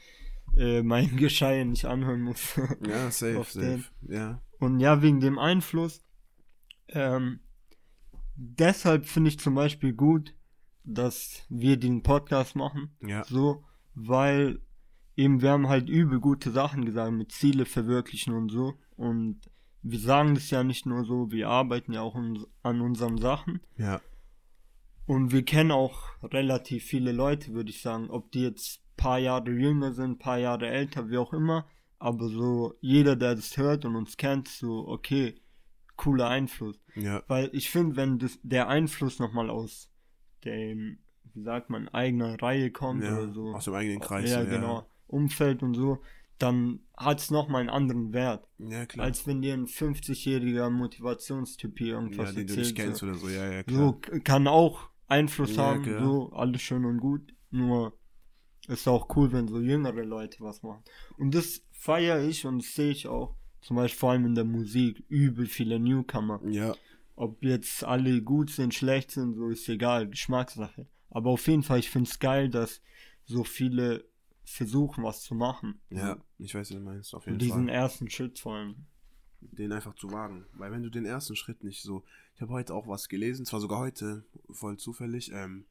[0.56, 2.56] äh, mein Geschrei nicht anhören muss.
[2.86, 4.42] ja, safe, safe, ja.
[4.58, 6.04] Und ja, wegen dem Einfluss,
[6.88, 7.40] ähm,
[8.36, 10.34] deshalb finde ich zum Beispiel gut,
[10.84, 12.90] dass wir den Podcast machen.
[13.00, 13.24] Ja.
[13.24, 13.64] So,
[14.08, 14.60] weil
[15.16, 18.74] eben wir haben halt übel gute Sachen gesagt mit Ziele verwirklichen und so.
[18.96, 19.40] Und
[19.82, 23.60] wir sagen das ja nicht nur so, wir arbeiten ja auch an unseren Sachen.
[23.76, 24.00] Ja.
[25.06, 29.50] Und wir kennen auch relativ viele Leute, würde ich sagen, ob die jetzt paar Jahre
[29.50, 31.66] jünger sind, paar Jahre älter, wie auch immer.
[31.98, 35.34] Aber so jeder, der das hört und uns kennt, so okay,
[35.96, 36.80] cooler Einfluss.
[36.94, 37.22] Ja.
[37.26, 39.90] Weil ich finde, wenn das, der Einfluss nochmal aus
[40.44, 40.98] dem
[41.34, 43.54] wie sagt man, eigener Reihe kommt ja, oder so.
[43.54, 44.30] Aus dem eigenen Kreis.
[44.30, 44.50] Ja, ja.
[44.50, 44.86] genau.
[45.06, 45.98] Umfeld und so,
[46.38, 48.46] dann hat es nochmal einen anderen Wert.
[48.58, 49.06] Ja, klar.
[49.06, 52.50] Als wenn dir ein 50-jähriger Motivationstyp hier irgendwas ja, den erzählt.
[52.50, 53.06] Du nicht kennst so.
[53.06, 53.78] oder so, ja, ja, klar.
[53.78, 56.02] So kann auch Einfluss ja, haben, klar.
[56.02, 57.34] so, alles schön und gut.
[57.50, 57.92] Nur
[58.68, 60.82] ist auch cool, wenn so jüngere Leute was machen.
[61.18, 63.34] Und das feiere ich und das sehe ich auch.
[63.60, 66.40] Zum Beispiel vor allem in der Musik, übel viele Newcomer.
[66.46, 66.74] Ja.
[67.16, 70.86] Ob jetzt alle gut sind, schlecht sind, so ist egal, Geschmackssache.
[71.10, 72.80] Aber auf jeden Fall, ich finde es geil, dass
[73.24, 74.04] so viele
[74.44, 75.80] versuchen, was zu machen.
[75.90, 77.60] Ja, ich weiß, was du meinst, auf jeden diesen Fall.
[77.60, 78.76] Diesen ersten Schritt vor allem.
[79.40, 80.44] Den einfach zu wagen.
[80.52, 82.04] Weil wenn du den ersten Schritt nicht so.
[82.34, 85.66] Ich habe heute auch was gelesen, zwar sogar heute, voll zufällig, ähm,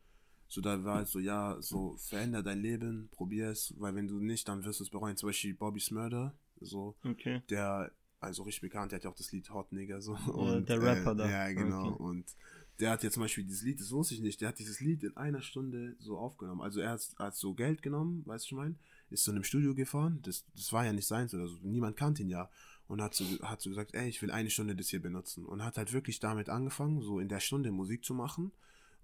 [0.47, 4.19] so da war es so, ja, so veränder dein Leben, probier es, weil wenn du
[4.19, 5.15] nicht, dann wirst du es bereuen.
[5.15, 7.43] Zum Beispiel Bobby Murder, so, okay.
[7.49, 10.15] der, also richtig bekannt, der hat ja auch das Lied Hot Nigger, so.
[10.15, 11.29] Ja, und, der Rapper äh, da.
[11.29, 11.89] Ja, genau.
[11.89, 12.03] Okay.
[12.03, 12.35] Und
[12.79, 15.03] der hat jetzt zum Beispiel dieses Lied, das wusste ich nicht, der hat dieses Lied
[15.03, 16.61] in einer Stunde so aufgenommen.
[16.61, 18.75] Also er hat, hat so Geld genommen, weißt du, ich meine,
[19.09, 22.21] ist zu einem Studio gefahren, das, das war ja nicht seins oder so, niemand kannte
[22.21, 22.49] ihn ja.
[22.87, 25.45] Und hat so, hat so gesagt, ey, ich will eine Stunde das hier benutzen.
[25.45, 28.51] Und hat halt wirklich damit angefangen, so in der Stunde Musik zu machen.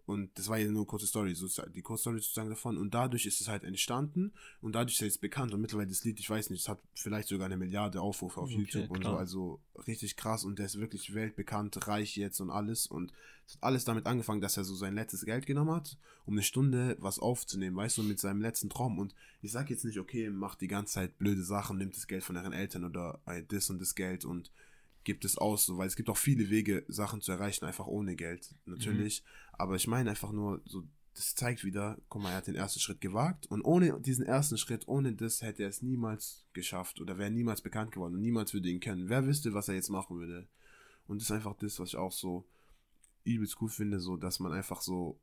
[0.06, 2.78] Und das war ja nur eine kurze Story, so die kurze Story sozusagen davon.
[2.78, 5.54] Und dadurch ist es halt entstanden und dadurch ist es jetzt bekannt.
[5.54, 8.50] Und mittlerweile das Lied, ich weiß nicht, es hat vielleicht sogar eine Milliarde Aufrufe auf
[8.50, 9.14] okay, YouTube und klar.
[9.14, 9.18] so.
[9.18, 12.86] Also richtig krass und der ist wirklich weltbekannt, reich jetzt und alles.
[12.86, 13.14] Und
[13.48, 16.44] es hat alles damit angefangen, dass er so sein letztes Geld genommen hat, um eine
[16.44, 19.00] Stunde was aufzunehmen, weißt du, mit seinem letzten Traum.
[19.00, 22.24] Und ich sag jetzt nicht, okay, macht die ganze Zeit blöde Sachen, nimmt das Geld
[22.24, 24.52] von euren Eltern oder das und das Geld und
[25.06, 28.16] gibt es aus, so, weil es gibt auch viele Wege, Sachen zu erreichen, einfach ohne
[28.16, 29.24] Geld, natürlich.
[29.24, 29.54] Mhm.
[29.54, 30.84] Aber ich meine einfach nur, so,
[31.14, 34.58] das zeigt wieder, guck mal, er hat den ersten Schritt gewagt und ohne diesen ersten
[34.58, 38.54] Schritt, ohne das hätte er es niemals geschafft oder wäre niemals bekannt geworden und niemals
[38.54, 39.08] würde ihn kennen.
[39.08, 40.46] Wer wüsste, was er jetzt machen würde?
[41.08, 42.46] Und das ist einfach das, was ich auch so
[43.24, 45.18] übelst cool finde, so, dass man einfach so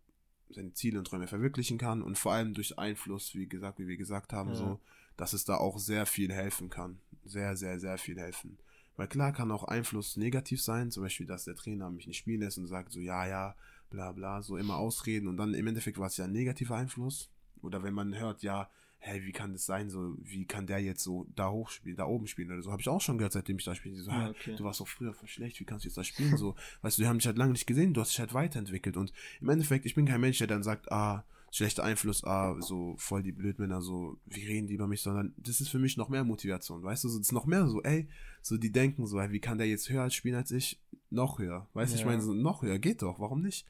[0.49, 3.97] seine Ziele und Träume verwirklichen kann und vor allem durch Einfluss, wie gesagt, wie wir
[3.97, 4.57] gesagt haben, ja.
[4.57, 4.81] so,
[5.17, 6.99] dass es da auch sehr viel helfen kann.
[7.25, 8.59] Sehr, sehr, sehr viel helfen.
[8.97, 12.41] Weil klar kann auch Einfluss negativ sein, zum Beispiel, dass der Trainer mich nicht spielen
[12.41, 13.55] lässt und sagt so, ja, ja,
[13.91, 17.31] bla bla, so immer ausreden und dann im Endeffekt war es ja ein negativer Einfluss,
[17.63, 18.69] oder wenn man hört, ja,
[18.99, 22.07] hey, wie kann das sein, so, wie kann der jetzt so da hoch spielen, da
[22.07, 23.97] oben spielen oder so, habe ich auch schon gehört, seitdem ich da spiele.
[24.01, 24.55] So, Ja, okay.
[24.57, 26.37] du warst doch früher voll schlecht, wie kannst du jetzt da spielen?
[26.37, 28.97] So, weißt du, die haben dich halt lange nicht gesehen, du hast dich halt weiterentwickelt.
[28.97, 31.25] Und im Endeffekt, ich bin kein Mensch, der dann sagt, ah,
[31.55, 35.61] schlechter Einfluss, ah, so voll die Blödmänner, so, wie reden die über mich, sondern das
[35.61, 38.09] ist für mich noch mehr Motivation, weißt du, so, das ist noch mehr so, ey,
[38.41, 40.81] so, die denken so, ey, wie kann der jetzt höher spielen als ich?
[41.11, 42.09] Noch höher, weißt du, ich Ja.
[42.09, 43.67] meine, so, noch höher, geht doch, warum nicht?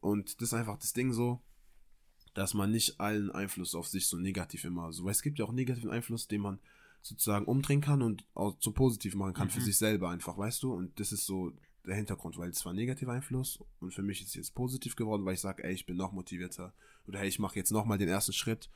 [0.00, 1.40] Und das ist einfach das Ding so,
[2.32, 5.44] dass man nicht allen Einfluss auf sich so negativ immer so, weil es gibt ja
[5.44, 6.58] auch negativen Einfluss, den man
[7.02, 9.64] sozusagen umdrehen kann und auch so positiv machen kann für Mhm.
[9.64, 10.72] sich selber einfach, weißt du?
[10.72, 11.52] Und das ist so
[11.86, 15.24] der Hintergrund, weil es war negativer Einfluss und für mich ist es jetzt positiv geworden,
[15.24, 16.74] weil ich sage, ey, ich bin noch motivierter
[17.08, 18.70] oder hey, ich mache jetzt nochmal den ersten Schritt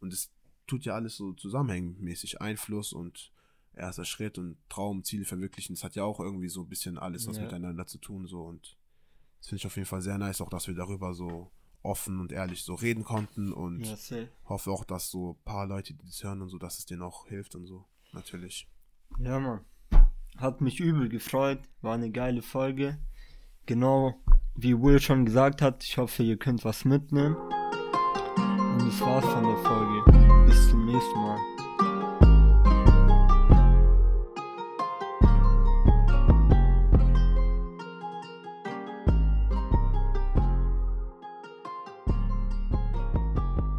[0.00, 0.30] und es
[0.66, 3.32] tut ja alles so zusammenhängmäßig Einfluss und
[3.74, 7.26] erster Schritt und Traum, Ziele verwirklichen, das hat ja auch irgendwie so ein bisschen alles
[7.26, 7.42] was Ja.
[7.44, 8.76] miteinander zu tun so und
[9.38, 11.50] das finde ich auf jeden Fall sehr nice, auch dass wir darüber so
[11.82, 13.96] offen und ehrlich so reden konnten und Ja,
[14.44, 17.02] hoffe auch, dass so ein paar Leute, die das hören und so, dass es denen
[17.02, 17.84] auch hilft und so.
[18.12, 18.68] Natürlich.
[19.18, 19.64] Ja, Mann.
[20.36, 21.58] Hat mich übel gefreut.
[21.80, 22.98] War eine geile Folge.
[23.66, 24.14] Genau
[24.54, 27.36] wie Will schon gesagt hat, ich hoffe, ihr könnt was mitnehmen.
[28.92, 30.44] Das war's von der Folge.
[30.46, 31.51] Bis zum nächsten Mal.